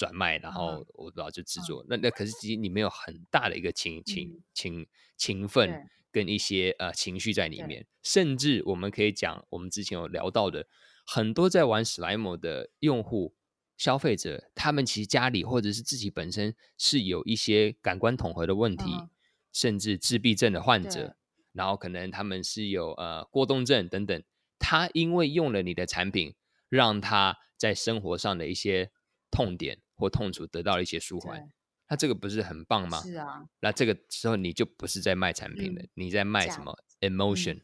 [0.01, 1.85] 转卖，然后我然后就制作。
[1.85, 1.87] Uh.
[1.91, 4.87] 那那可是其实你没有很大的一个情情情
[5.19, 7.87] 情分跟一些呃情绪在里面。
[8.03, 10.67] 甚至我们可以讲，我们之前有聊到的
[11.05, 13.35] 很多在玩史莱姆的用户
[13.77, 19.09] 消费者，他们其实家里或者是自己本身是有一些感官统合的问题，uh.
[19.53, 21.15] 甚至自闭症的患者，
[21.53, 24.23] 然后可能他们是有呃过动症等等。
[24.59, 26.35] 他因为用了你的产品，
[26.71, 28.91] 让他在生活上的一些
[29.31, 29.79] 痛点。
[30.01, 31.49] 或痛楚得到了一些舒缓，
[31.89, 33.01] 那这个不是很棒吗？
[33.03, 37.61] 是啊，那这个时候你就不是在卖产品了，嗯、你在卖什么？emotion，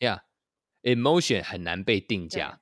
[0.00, 0.22] 呀、
[0.82, 2.60] 嗯 yeah，emotion 很难被定价。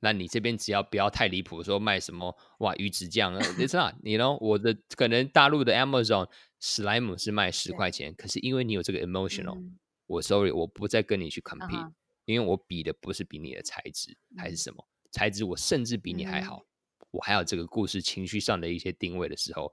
[0.00, 4.36] 那你这边只要不要太离谱，说卖什么哇鱼子酱啊，It's not，你呢？
[4.36, 11.92] 我的可能大陆的 Amazon 史莱姆是卖十块钱，可是因为你有这个 emotional，、嗯、我 sorry，我不再跟你去 compete，、uh -huh.
[12.26, 16.58] 因为我比的不是比你的材质、嗯、还是什么材质，我甚至比你还好。
[16.58, 16.67] 嗯
[17.10, 19.72] 我还有这个故事情绪上的一些定位的时候，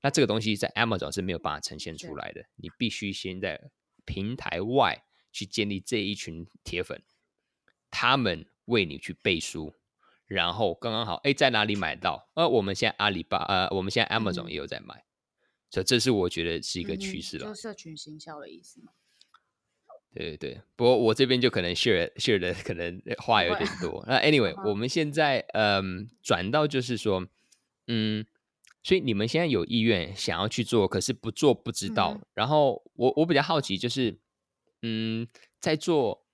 [0.00, 2.44] 那这个东西在 Amazon 是没有办法呈现出来的。
[2.56, 3.70] 你必须先在
[4.04, 7.02] 平台外去建立这一群铁粉，
[7.90, 9.74] 他们为你去背书，
[10.26, 12.28] 然后刚刚好，哎，在哪里买到？
[12.34, 15.04] 呃，我们现在阿里巴呃，我们现在 Amazon 也有在卖，
[15.70, 17.46] 所以这是我觉得是一个趋势了。
[17.46, 18.92] 就社群行销的意思吗？
[20.14, 24.04] 对对对，不过我这边就可能 share share 的可能话有点多。
[24.06, 27.26] 那 anyway，我们现在嗯转到就是说，
[27.86, 28.26] 嗯，
[28.82, 32.12] 所以你们现在有意愿想要去做，可是不做不知道。
[32.14, 34.18] 嗯、然后我我比较好奇，就是
[34.82, 35.26] 嗯，
[35.60, 36.26] 在做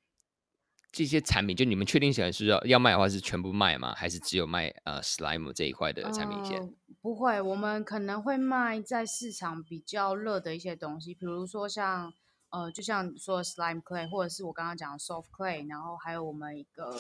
[0.91, 3.95] 这些产品，就你们确定想是要要卖的话，是全部卖吗？
[3.95, 6.59] 还是只有卖呃 slime 这一块的产品线？
[6.59, 6.69] 呃、
[7.01, 12.12] 不会，我们可能会卖在市场比较热的一些东西，比如说像。
[12.51, 16.95] 呃，就像说的 slime clay，或者是我刚刚讲的 soft clay，然后还有我们一个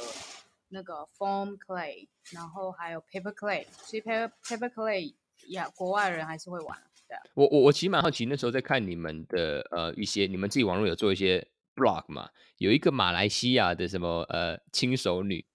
[0.68, 3.66] 那个 foam clay，然后还有 paper clay。
[3.84, 5.14] 其实 paper paper clay
[5.48, 6.78] 呀，国外人还是会玩。
[7.08, 7.22] 对啊。
[7.34, 12.28] 我我我其实蛮好奇，那时候在看你们的呃一些，你们自己网络有做一些 blog 嘛？
[12.58, 15.46] 有一个马来西亚的什么呃轻熟女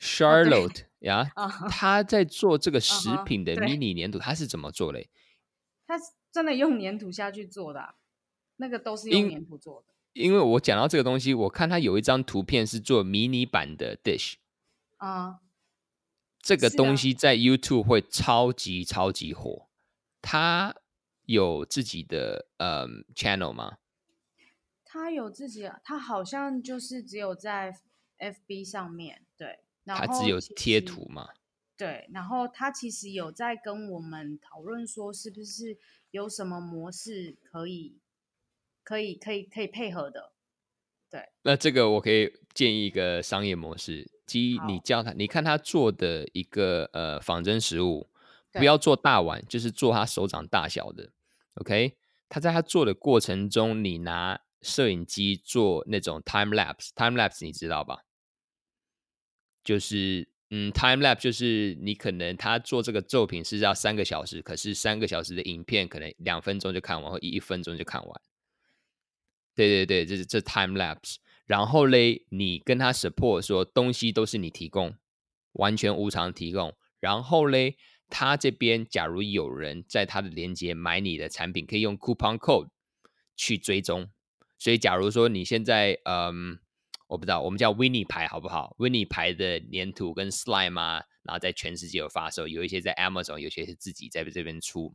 [0.00, 1.30] Charlotte，呀，
[1.68, 5.08] 她在做这个食品的迷你粘土，她是怎么做嘞？
[5.86, 7.94] 她是真的用粘土下去做的，
[8.60, 9.94] 那个都是用黏土做的。
[10.12, 14.34] 因为我讲到这个东西，我看他有一张图片是做迷你版的 dish
[14.98, 15.40] 啊，
[16.40, 19.68] 这个东西在 YouTube 会超级超级火。
[20.20, 20.74] 他
[21.24, 23.78] 有自己的嗯 channel 吗？
[24.84, 27.72] 他有自己，他好像就是只有在
[28.18, 29.60] FB 上面对。
[29.86, 31.30] 他只有贴图嘛？
[31.76, 35.78] 对，然后他其实有在跟我们讨论说，是不是
[36.10, 37.98] 有什么模式可以、
[38.90, 40.32] 可以、可以、可以配合的？
[41.08, 48.08] 对，那这个我可以建议一个商业模式，即你教他，你看他做的一个呃仿真食物，
[48.50, 51.12] 不要做大碗，就是做他手掌大小的。
[51.54, 51.96] OK，
[52.28, 58.02] 他在他做的过程中，你拿摄影机做那种 time lapse，time lapse 你知道吧？
[59.62, 68.20] 就是，嗯，time lapse 就是你可能他做这个作品是要三个小时，可是三个小时的影片可能两分钟就看完，或一分钟就看完。
[69.68, 71.16] 对对对，这是这 time lapse。
[71.46, 74.94] 然后嘞，你跟他 support 说东西都是你提供，
[75.52, 76.74] 完全无偿提供。
[76.98, 77.76] 然后嘞，
[78.08, 82.68] 他这边假如有人在他的链接买你的产品，可以用 coupon code
[83.36, 84.10] 去追踪。
[84.58, 86.58] 所以假如说你现在，嗯。
[87.10, 94.94] 我不知道，我们叫 Winnie 牌好不好？Winnie 牌的粘土跟 slime 啊，然后在全世界有发售，有一些在 Amazon，有些是自己在这边出。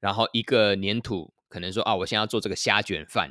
[0.00, 3.30] 然后一个粘土可能说啊，我现在要做这个虾卷饭，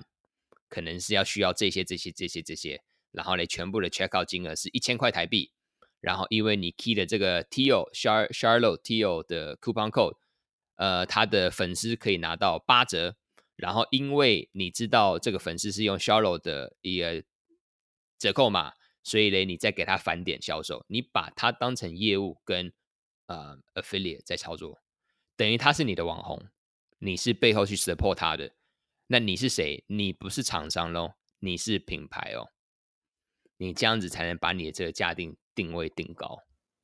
[0.71, 2.81] 可能是要需要这些这些这些这些，
[3.11, 5.51] 然后呢，全部的 checkout 金额是一千块台币。
[5.99, 10.15] 然后因为你 key 的这个 Teal Char Charlotte Teal 的 coupon code，
[10.77, 13.17] 呃，他的粉丝可以拿到八折。
[13.55, 17.23] 然后因为你知道这个粉丝是用 Charlotte 的一个
[18.17, 22.73] 折扣码，所以嘞，你再给他返点销售，你把它当成业务跟
[23.27, 24.81] 呃 affiliate 在操作，
[25.35, 26.47] 等于他是你的网红，
[26.97, 28.51] 你是背后去 support 他的，
[29.11, 29.83] 那你是谁？
[29.87, 32.47] 你不是厂商喽，你是品牌哦，
[33.57, 36.39] 你这样子才能把你的这个价定定位定高。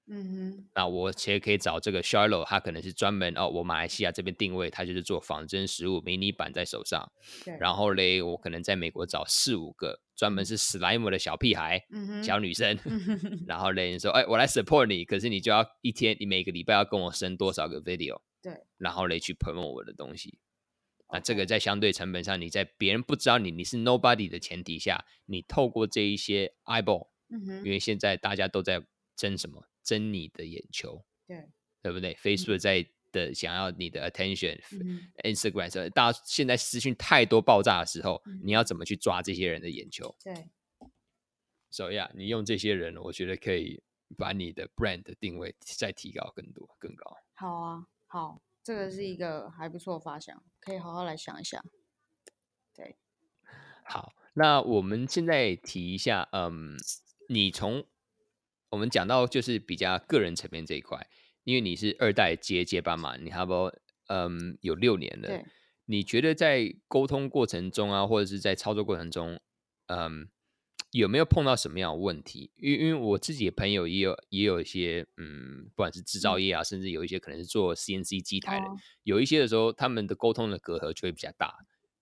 [0.09, 7.09] 嗯哼，那我其实可以找这个 Charlotte，他可能是专门哦，我马来西亚这边定位，他就是做仿真实物迷你版在手上。
[7.45, 7.55] 对。
[7.61, 12.77] 然后嘞，我可能在美国找四五个专门是史莱姆的小屁孩、嗯、小女生。
[13.47, 18.19] 然后嘞，你说， 哎，我来 support 你，可是你就要一天，你每个礼拜要跟我生多少个 video？
[18.41, 18.65] 对。
[18.77, 20.37] 然后嘞，去 promote 我的东西。
[21.11, 28.83] 那这个在相对成本上，你在别人不知道你你是 nobody 的前提下，你透过这一些 eyeball，嗯哼，因为现在大家都在
[29.15, 29.67] 争什么？
[29.83, 31.47] 争你的眼球，对
[31.81, 40.13] 对不对？Facebook 在的想要你的 attention，Instagram 嗯，大家现在资讯太多爆炸的时候，嗯，你要怎么去抓这些人的眼球？
[40.21, 40.49] 对，
[41.71, 43.81] 所以啊，你用这些人，我觉得可以
[44.17, 47.15] 把你的 brand 的定位再提高更多、更高。
[47.35, 51.63] 好啊，好，这个是一个还不错的发想，可以好好来想一下。
[52.75, 52.97] 对，
[53.85, 56.75] 好，那我们现在提一下，嗯，
[57.29, 57.85] 你从
[58.71, 61.07] 我们讲到就是比较个人层面这一块，
[61.45, 63.73] 因为你是二代接接班嘛，你差不多
[64.07, 65.45] 嗯有六年了。
[65.85, 69.39] 你觉得在沟通过程中啊，或者是在操作过程中，
[69.85, 70.27] 嗯，
[70.97, 72.51] 有没有碰到什么样的问题？
[72.57, 81.55] 因为因为我自己的朋友也有也有一些嗯，不管是制造业啊，嗯，甚至有一些可能是做 CNC 机台的，哦，有一些的时候他们的沟通的隔阂就会比较大，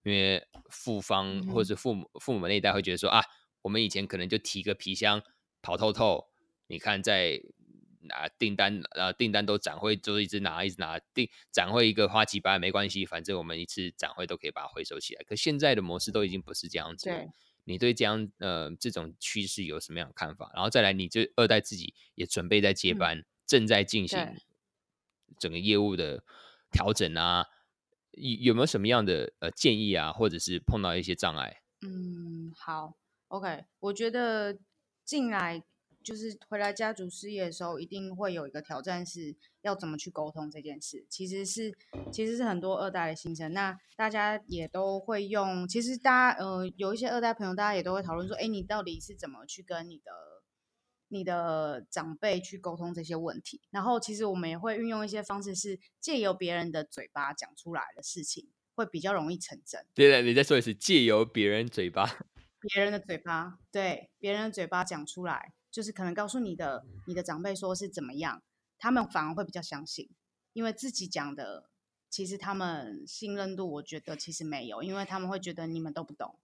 [0.04, 3.22] 因为父方或者父母，嗯，父母那一代会觉得说啊，
[3.62, 5.22] 我们以前可能就提个皮箱
[5.62, 6.28] 跑透透。
[6.68, 7.40] 你看，在
[8.02, 15.24] 拿订单，呃，订单都展会就一直拿，一直拿订展会一个花几百没关系，反正我们一次展会都可以把它回收起来。
[15.24, 17.26] 可现在的模式都已经不是这样子了。
[17.66, 20.52] 对，你对这样呃这种趋势有什么样的看法？
[20.54, 24.36] 然后再来，你这二代自己也准备在接班，嗯、正在进行
[25.40, 26.24] 整个业务的
[26.72, 27.46] 调整啊，
[28.12, 31.62] 有有没有什么样的呃建议啊，或者是碰到一些障碍？
[31.82, 32.96] 嗯，好
[33.28, 34.58] ，OK，我觉得
[35.04, 35.64] 进来。
[36.06, 41.04] 就是回来家族事业的时候，一定会有一个挑战，是要怎么去沟通这件事。
[41.10, 41.76] 其实是，
[42.12, 43.52] 其实是很多二代的心声。
[43.52, 50.12] 那大家也都会用，其实大家呃有一些二代朋友，大家也都会讨论说，哎，你到底是怎么去跟你的
[51.08, 53.60] 你的长辈去沟通这些问题？
[53.72, 59.84] 然后其实我们也会运用一些方式，是借由别人的嘴巴讲出来的事情，会比较容易成真。
[59.96, 62.06] 对了，你再说一次，借由别人嘴巴，
[62.62, 65.54] 别人的嘴巴，对，别人的嘴巴讲出来。
[65.76, 68.42] 就是可能告诉你的你的长辈说是怎么样，
[68.78, 70.10] 他们反而会比较相信，
[70.54, 71.70] 因为自己讲的
[72.10, 76.40] 其实他们信任度我觉得其实没有，因为他们会觉得你们都不懂，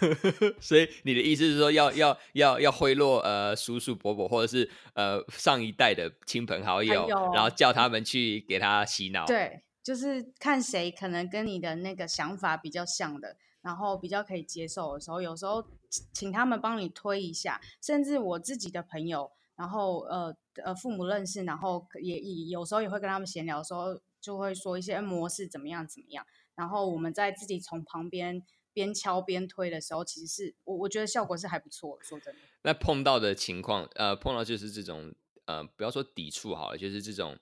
[0.60, 9.24] 所以你的意思是说要，要要要要贿赂呃叔叔伯伯或者是呃上一代的亲朋好友，然后叫他们去给他洗脑。
[9.24, 15.66] 对，就是看谁可能跟你的那个想法比较像的，然后比较可以接受的时候，有时候
[16.12, 28.46] 请他们帮你推一下，甚至我自己的朋友，然后呃呃父母认识，然后也也有时候也会跟他们闲聊的时候，就会说一些模式怎么样怎么样，然后我们在自己从旁边。
[28.76, 31.98] 边敲边推的时候，其实是我我觉得效果是还不错。
[32.02, 35.14] 说真的，那碰到的情况，呃，碰到就是这种，
[35.46, 37.38] 呃，不要说抵触好了，就是这种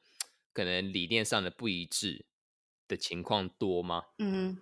[0.52, 2.24] 可能理念上的不一致
[2.86, 4.04] 的情况多吗？
[4.20, 4.56] 嗯，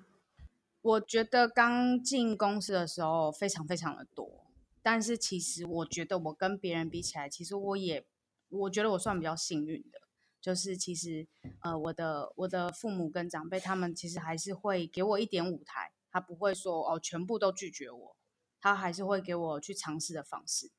[0.82, 4.46] 我觉得刚进公司的时候非常非常的多，
[4.82, 8.04] 但是其实我觉得我跟别人比起来，其实我也
[8.50, 10.02] 我觉得我算比较幸运的，
[10.40, 11.26] 就是其实
[11.62, 15.92] 呃，我的我的父母跟长辈他们其实还是会给我一点舞台。
[16.14, 18.16] 他不会说哦，全部都拒绝我，
[18.60, 20.70] 他还是会给我去尝试的方式，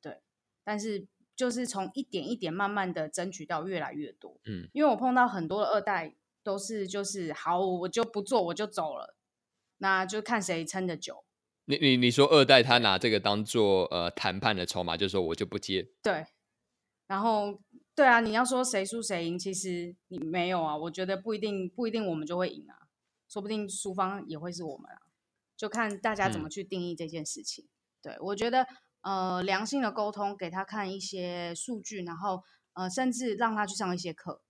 [0.00, 0.22] 对。
[0.62, 9.15] 但是就是从一点一点慢慢的争取到越来越多，嗯，因为我碰到很多的二代都是就是好，我就不做，我就走了，
[9.78, 11.24] 那就看谁撑得久。
[11.64, 16.26] 你你你说二代他拿这个当做呃谈判的筹码，就是说我就不接，对。
[17.06, 17.60] 然后
[17.94, 22.86] 对啊，你要说谁输谁赢，其实你没有啊，我觉得不一定不一定我们就会赢啊。
[23.28, 25.02] 说不定输方也会是我们啊，
[25.56, 27.64] 就看大家怎么去定义这件事情。
[27.64, 27.68] 嗯、
[28.02, 28.66] 对，我觉得，
[29.00, 34.40] 呃，良性的沟通，给他看一些数据，然后呃，甚至让他去上一些课，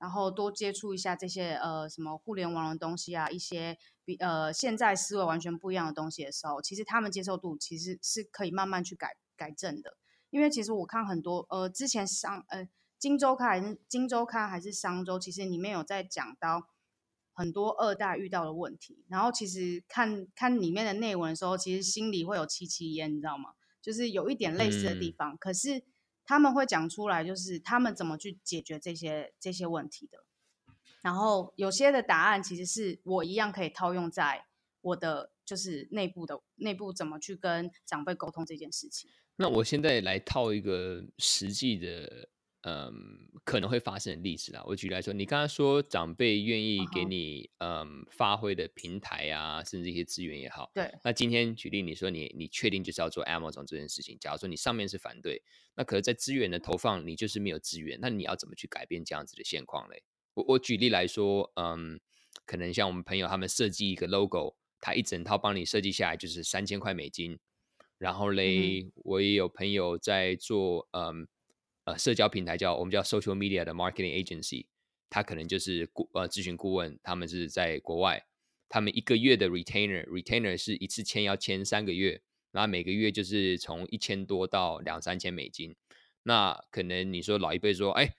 [0.00, 9.96] 然后多接触一下这些呃什么互联网的东西啊，一些比呃现在思维完全不一样的东西的时候，其实他们接受度其实是可以慢慢去改改正的。
[10.30, 12.66] 因为其实我看很多呃之前商呃
[12.98, 16.68] 金周刊还是金周刊还是商周，其实里面有在讲到。
[17.32, 23.54] 很多二代遇到的问题，然后其实看看里面的内文的时候，其实心里会有戚戚焉，你知道吗？
[23.80, 25.82] 就是有一点类似的地方，嗯、可是
[26.30, 30.24] 他们会讲出来，就是他们怎么去解决这些这些问题的。
[31.02, 34.46] 然后有些的答案其实是我一样可以套用在
[34.80, 39.10] 我的就是内部的内部怎么去跟长辈沟通这件事情。
[39.34, 42.28] 那我现在来套一个实际的。
[42.62, 42.92] 嗯，
[43.42, 44.62] 可能会发生的例子啦。
[44.66, 47.84] 我举例来说，你刚刚说长辈愿意给你、uh -huh.
[47.84, 50.70] 嗯发挥的平台啊，甚至一些资源也好。
[50.74, 50.92] 对。
[51.02, 54.18] 那今天举例，你说你你确定就是要做 Amazon 这件事情？
[54.20, 55.42] 假如说你上面是反对，
[55.74, 60.02] 那可是在资源的投放，你就是没有资源，那你要怎么去改变这样子的现况嘞？
[60.34, 61.98] 我我举例来说，嗯，
[62.44, 67.38] 可能像我们朋友他们设计一个 logo，他一整套帮你设计下来就是三千块美金。
[67.96, 68.92] 然后嘞，mm -hmm.
[68.96, 71.26] 我也有朋友在做，嗯。
[71.98, 74.66] 社交平台叫我们叫 social media 的 marketing agency，
[75.08, 78.26] 他可能就是顾呃咨询顾问，他们是在国外，
[78.68, 82.22] 他们一个月的 retainer，retainer 是一次签要签三个月，
[82.52, 85.74] 然后每个月就是从一千多到两三千美金。
[86.22, 88.14] 那可能你说老一辈说，哎，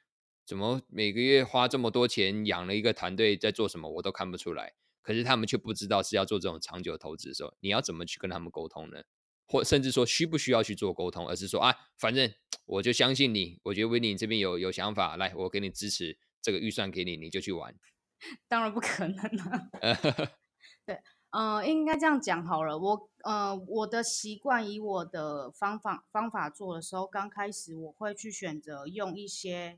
[0.46, 4.74] 怎么每个月花这么多钱养了一个团队在做什么，我都看不出来。
[5.04, 9.04] 可是他们却不知道是要做这种长久投资的时候，你要怎么去跟他们沟通呢？
[9.52, 12.34] 或甚至说需不需要去做沟通，而是说啊，反正
[12.66, 17.76] 我就相信你，我觉得 Winnie 这边有有想法，来，我给你支持，这个预算给你，你就去玩。
[18.48, 19.70] 当然不可能了。
[20.88, 20.96] 对，
[21.32, 22.80] 嗯、呃，应该这样讲好了。
[22.80, 29.78] 我呃，我的习惯以我的方法方法做的时候，刚开始我会去选择用一些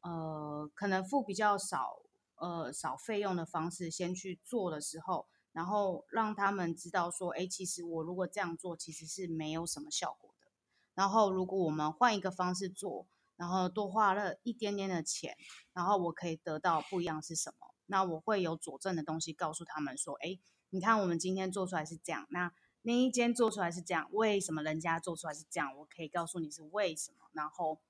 [0.00, 2.02] 呃，可能付比较少
[2.36, 5.28] 呃少费用的方式先去做的时候。
[5.56, 10.48] 然后让他们知道说，哎，其实我如果这样做，其实是没有什么效果的。
[10.92, 15.34] 然后如果我们换一个方式做，然后多花了一点点的钱，
[15.72, 17.74] 然后我可以得到不一样是什么？
[17.86, 20.38] 那我会有佐证的东西告诉他们说，哎，
[20.68, 22.52] 你看我们今天做出来是这样，那
[22.82, 25.74] 那一间做出来是这样，为什么人家做出来是这样？
[25.78, 27.80] 我可以告诉你是为什么，然后。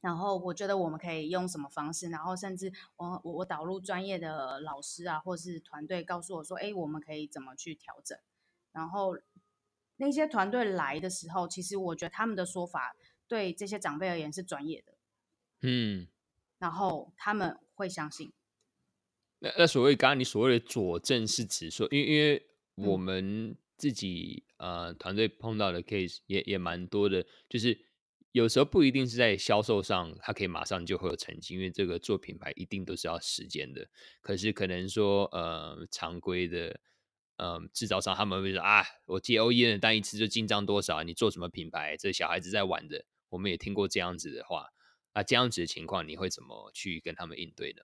[0.00, 8.16] 然后我觉得我们可以用什么方式，然后甚至我我我导入专业的老师啊，或是团队告诉我说，哎，我们可以怎么去调整？
[8.70, 9.18] 然后
[9.96, 12.94] 那些团队来的时候，其实我觉得他们的说法
[13.26, 14.94] 对这些长辈而言是专业的，
[15.62, 16.06] 嗯，
[16.58, 18.32] 然后他们会相信。
[19.40, 22.46] 那那所谓刚刚你所谓的佐证是指说，因为因为
[22.76, 27.87] 我们自己、嗯、呃团队碰到的 case 也也蛮多的，就是。
[28.32, 33.88] 有时候不一定是在销售上，它可以马上就会有成绩，因为这个做品牌一定都是要时间的。
[34.20, 36.78] 可是可能说，呃，常规的，
[37.36, 41.96] 嗯、呃，制造商他们会说啊，我接 O E 的单一次就进账多少，你做什么品牌？
[41.96, 44.68] 这小孩子在玩的，我们也听过这样子的话。
[45.14, 47.82] 那这样子的情况，你会怎么去跟他们应对呢？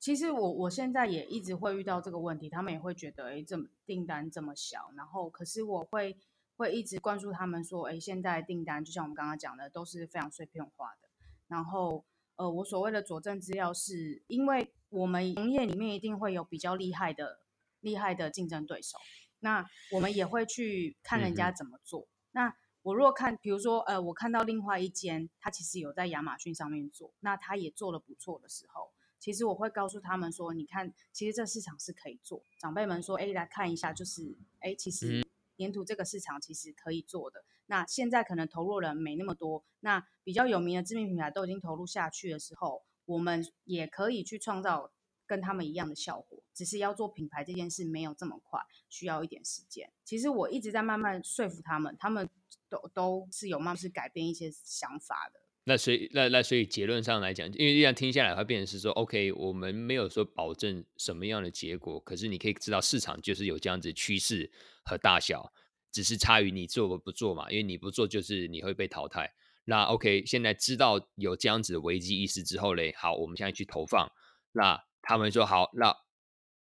[0.00, 6.16] 其实我我现在也一直会遇到这个问题，他们也会觉得，哎，这么订单这么小，然后可是我会
[6.58, 11.08] 会一直灌输他们说，哎，现在订单就像我们刚刚讲的，都是非常碎片化的。
[11.46, 12.04] 然后，
[12.34, 17.38] 呃，我所谓的佐证资料是，因为我们行业里面一定会有比较厉害的
[17.80, 18.98] 厉害的竞争对手，
[19.38, 22.00] 那我们也会去看人家怎么做。
[22.00, 28.90] 嗯、那我如果看，比如说，呃，我看到另外一间，他其实有在亚马逊上面做，那他也做的不错的时候。
[29.20, 32.44] 其实我会告诉他们说，你看，其实这市场是可以做。
[32.58, 35.26] 长辈们说，哎，来看一下，就是，哎，其实
[35.58, 37.44] 粘土这个市场其实可以做的。
[37.66, 44.90] 那现在可能投入人没那么多，那比较有名的知名品牌都已经投入下去的时候，我们也可以去创造
[45.26, 46.42] 跟他们一样的效果。
[46.54, 49.92] 只是要做品牌这件事没有这么快，需要一点时间。
[50.04, 52.28] 其实我一直在慢慢说服他们，他们
[52.68, 55.40] 都都是有慢慢是改变一些想法的。
[55.68, 64.50] 那所以，那那所以结论上来讲，因为这样听下来，会变成是说，OK，我们没有说保证什么样的结果，可是你可以知道市场就是有这样子趋势
[64.82, 65.52] 和大小，
[65.92, 67.50] 只是差于你做不做嘛。
[67.50, 69.30] 因为你不做，就是你会被淘汰。
[69.66, 74.10] 那 OK，现在知道有这样子的危机意识之后嘞，好，我们现在去投放。
[74.52, 75.94] 那他们说好，那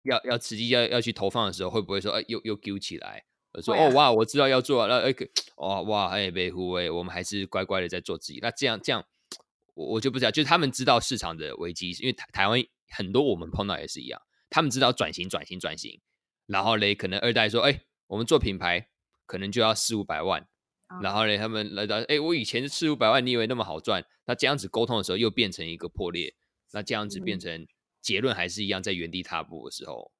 [0.03, 3.25] 要要实际要要去投放的时候，会不会说，哎，又又丢起来？
[3.53, 5.15] 我说哦哇，我知道要做那哎，
[5.57, 8.39] 哦哇哎，北湖哎，我们还是乖乖的在做自己。
[8.41, 9.05] 那这样这样，
[9.75, 16.01] 我我就不知道，就是他们知道市场的危机，因为台台湾很多我们碰到也是一样，他们知道转型转型转型，
[16.47, 18.89] 然后嘞，可能二代说哎，我们做品牌
[19.27, 20.47] 可能就要四五百万，
[21.03, 24.05] 然后嘞，他们来到哎，我以前是四五百万，你以为那么好赚？
[24.27, 26.37] 那这样子沟通的时候又变成一个破裂，
[26.73, 27.67] 那这样子变成
[28.01, 30.13] 结论还是一样，在原地踏步的时候，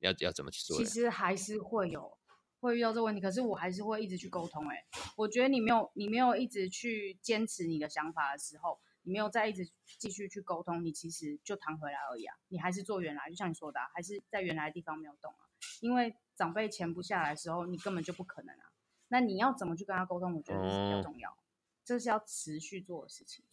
[0.00, 0.78] 要要怎么去做？
[0.78, 2.16] 其实还是会有。
[2.60, 4.66] 会遇到这个问题，可是我还是会一直去沟通。
[4.68, 4.84] 哎，
[5.16, 12.34] 我觉得你没有，你没有一直去坚持你的想法的时候，你没有再一直继续去沟通，你其实就弹回来而已啊。
[12.48, 15.46] 你还是做原来，就像你说的啊，还是在原来的地方没有动啊。
[15.80, 18.72] 因为长辈闲不下来的时候，你根本就不可能啊。
[19.08, 20.34] 那你要怎么去跟他沟通？
[20.34, 21.36] 我觉得这是比较重要，
[21.84, 23.44] 这是要持续做的事情。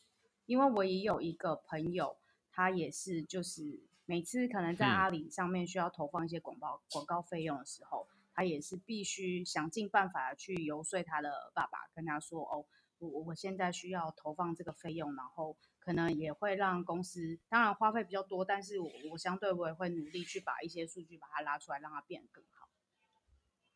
[0.46, 2.18] 因为我也有一个朋友，
[2.52, 8.08] 他也是，就是每次可能在阿里上面需要投放一些广告广告费用的时候。
[8.36, 12.66] 他也是必须想尽办法去游说他的爸爸，跟他说：“哦，
[12.98, 22.70] 我我现在需要投放这个费用，然后可能也会让公司当然花费比较多，但是我我相对我也会努力去把一些数据把它拉出来，让它变得更好。”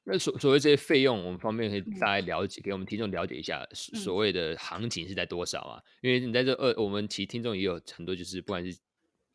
[0.10, 5.84] 那所所谓这些费用，我们方便可以大概了解，嗯、给我们听众了解一下所谓的行情是在多少啊？
[5.86, 8.80] 嗯、因为你在这二，我们其实听众也有很多，就是不管是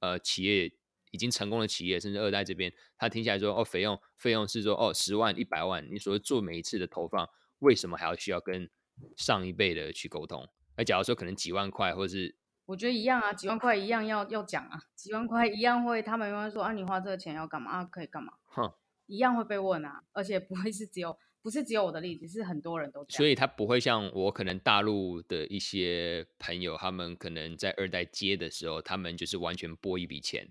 [0.00, 0.72] 呃企业。
[1.12, 7.28] 已经成功的企业，甚至二代这边，他听起来说，哦，费用费用是说，哦，十万、一百万，你所做每一次的投放，
[7.60, 8.68] 为什么还要需要跟
[9.16, 10.48] 上一辈的去沟通？
[10.76, 12.34] 那假如说可能几万块，或者是，
[12.64, 17.70] 我觉得一样啊，几万块一样要要讲啊，几万块一样会，他们会说啊，你花这个钱要干嘛？
[17.70, 18.32] 啊，可以干嘛？
[18.44, 18.72] 哼，
[19.06, 23.16] 一样会被问啊，而且不会是只有，不是只有我的例子，是很多人都这样。
[23.18, 30.48] 所以他不会像我可能大陆的一些朋友，他们可能在二代接的时候，他们就是完全拨一笔钱。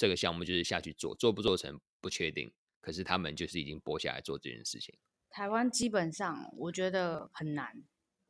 [0.00, 2.50] 这个项目就是下去做，做不做成不确定。
[2.80, 4.94] 可是他们就是已经拨下来做这件事情。
[5.28, 7.84] 台湾基本上我觉得很难，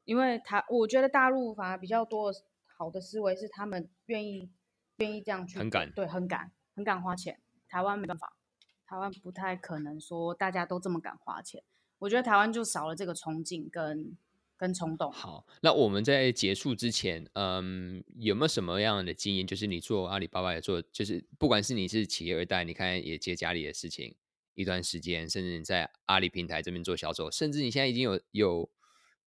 [0.05, 2.35] 因为台我觉得大陆反而比较多
[2.67, 4.51] 好的思维是他们愿意
[4.97, 7.41] 愿意这样去，很敢，对，很敢，很敢花钱。
[7.69, 8.37] 台湾没办法，
[8.85, 11.63] 台湾不太可能说大家都这么敢花钱。
[12.01, 14.19] 我觉得台湾就少了这个冲劲跟。
[14.61, 15.11] 跟冲动。
[15.11, 19.47] 好，那我们在结束之前，嗯，有没有什么样的经验？
[19.47, 24.15] 就是你做阿里巴巴也做，就是不管是你是企业二代，你看也接家里的事情
[24.55, 28.71] 一段时间，甚至你在阿里平台这边做销售，甚至你现在已经有有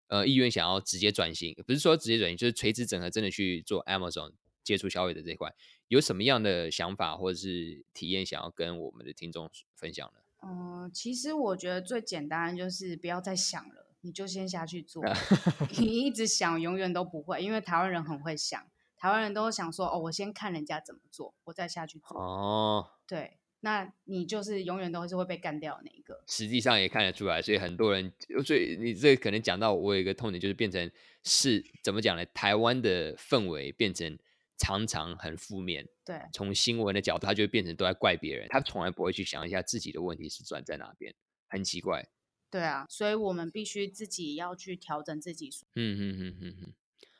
[0.10, 5.52] 呃意愿想要直接转型，不是说直接转型，就是垂直整合，真的去做 Amazon 接触消费者这一块，
[5.88, 10.20] 有什么样的想法或者是体验想要跟我们的听众分享呢？
[10.46, 13.83] 嗯，其实我觉得最简单就是不要再想了。
[14.06, 15.02] 你就先下去做，
[15.80, 18.62] 你一直想永远都不会，因为台湾人很会想，
[18.98, 22.20] 台湾人都想说哦，我先看人家怎么做，我再下去做。
[22.20, 26.22] 哦，对，那你就是永远都是会被干掉的那一个。
[26.28, 28.12] 实际上也看得出来，所以很多人，
[28.46, 30.92] 所以你这可能讲到我有一个痛点，就是变成
[31.24, 32.26] 是怎么讲呢？
[32.28, 34.20] 台湾的氛围变成
[34.58, 35.88] 常常很负面。
[36.04, 41.16] 对，从新闻的角度，他就会变成都在怪别人，他从来不会去想一下自己的问题是转在哪边，
[41.48, 42.06] 很奇怪。
[42.54, 45.50] 对啊，所以我们必须自己要去调整自己。
[45.74, 46.74] 嗯嗯嗯嗯嗯。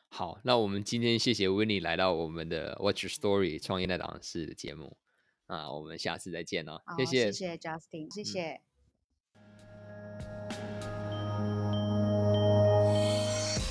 [0.08, 4.96] 好，那我们今天谢谢 Winnie 来到我们的 Your Story 创业那档事的节目
[5.48, 6.80] 啊，我们下次再见哦。
[7.00, 8.62] 谢谢，谢谢 Justin，谢谢。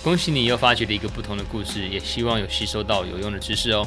[0.02, 3.86] 恭喜你又发掘了一个不同的故事，也希望有吸收到有用的知识哦。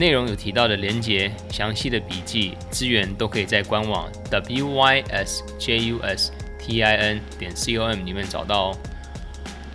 [0.00, 4.10] 内容有提到的连结、详细的笔记、资源都可以在官网
[6.64, 8.78] t i n 点 c o m 里面找到哦。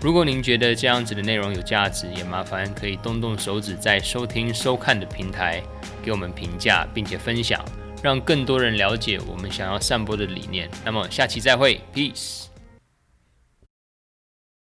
[0.02, 5.62] 如果您觉得这样子的内容有价值，也麻烦可以动动手指，在收听收看的平台
[6.02, 7.64] 给我们评价，并且分享，
[8.02, 10.70] 让更多人了解我们想要散播的理念。
[10.86, 12.49] 那么下期再会，Peace。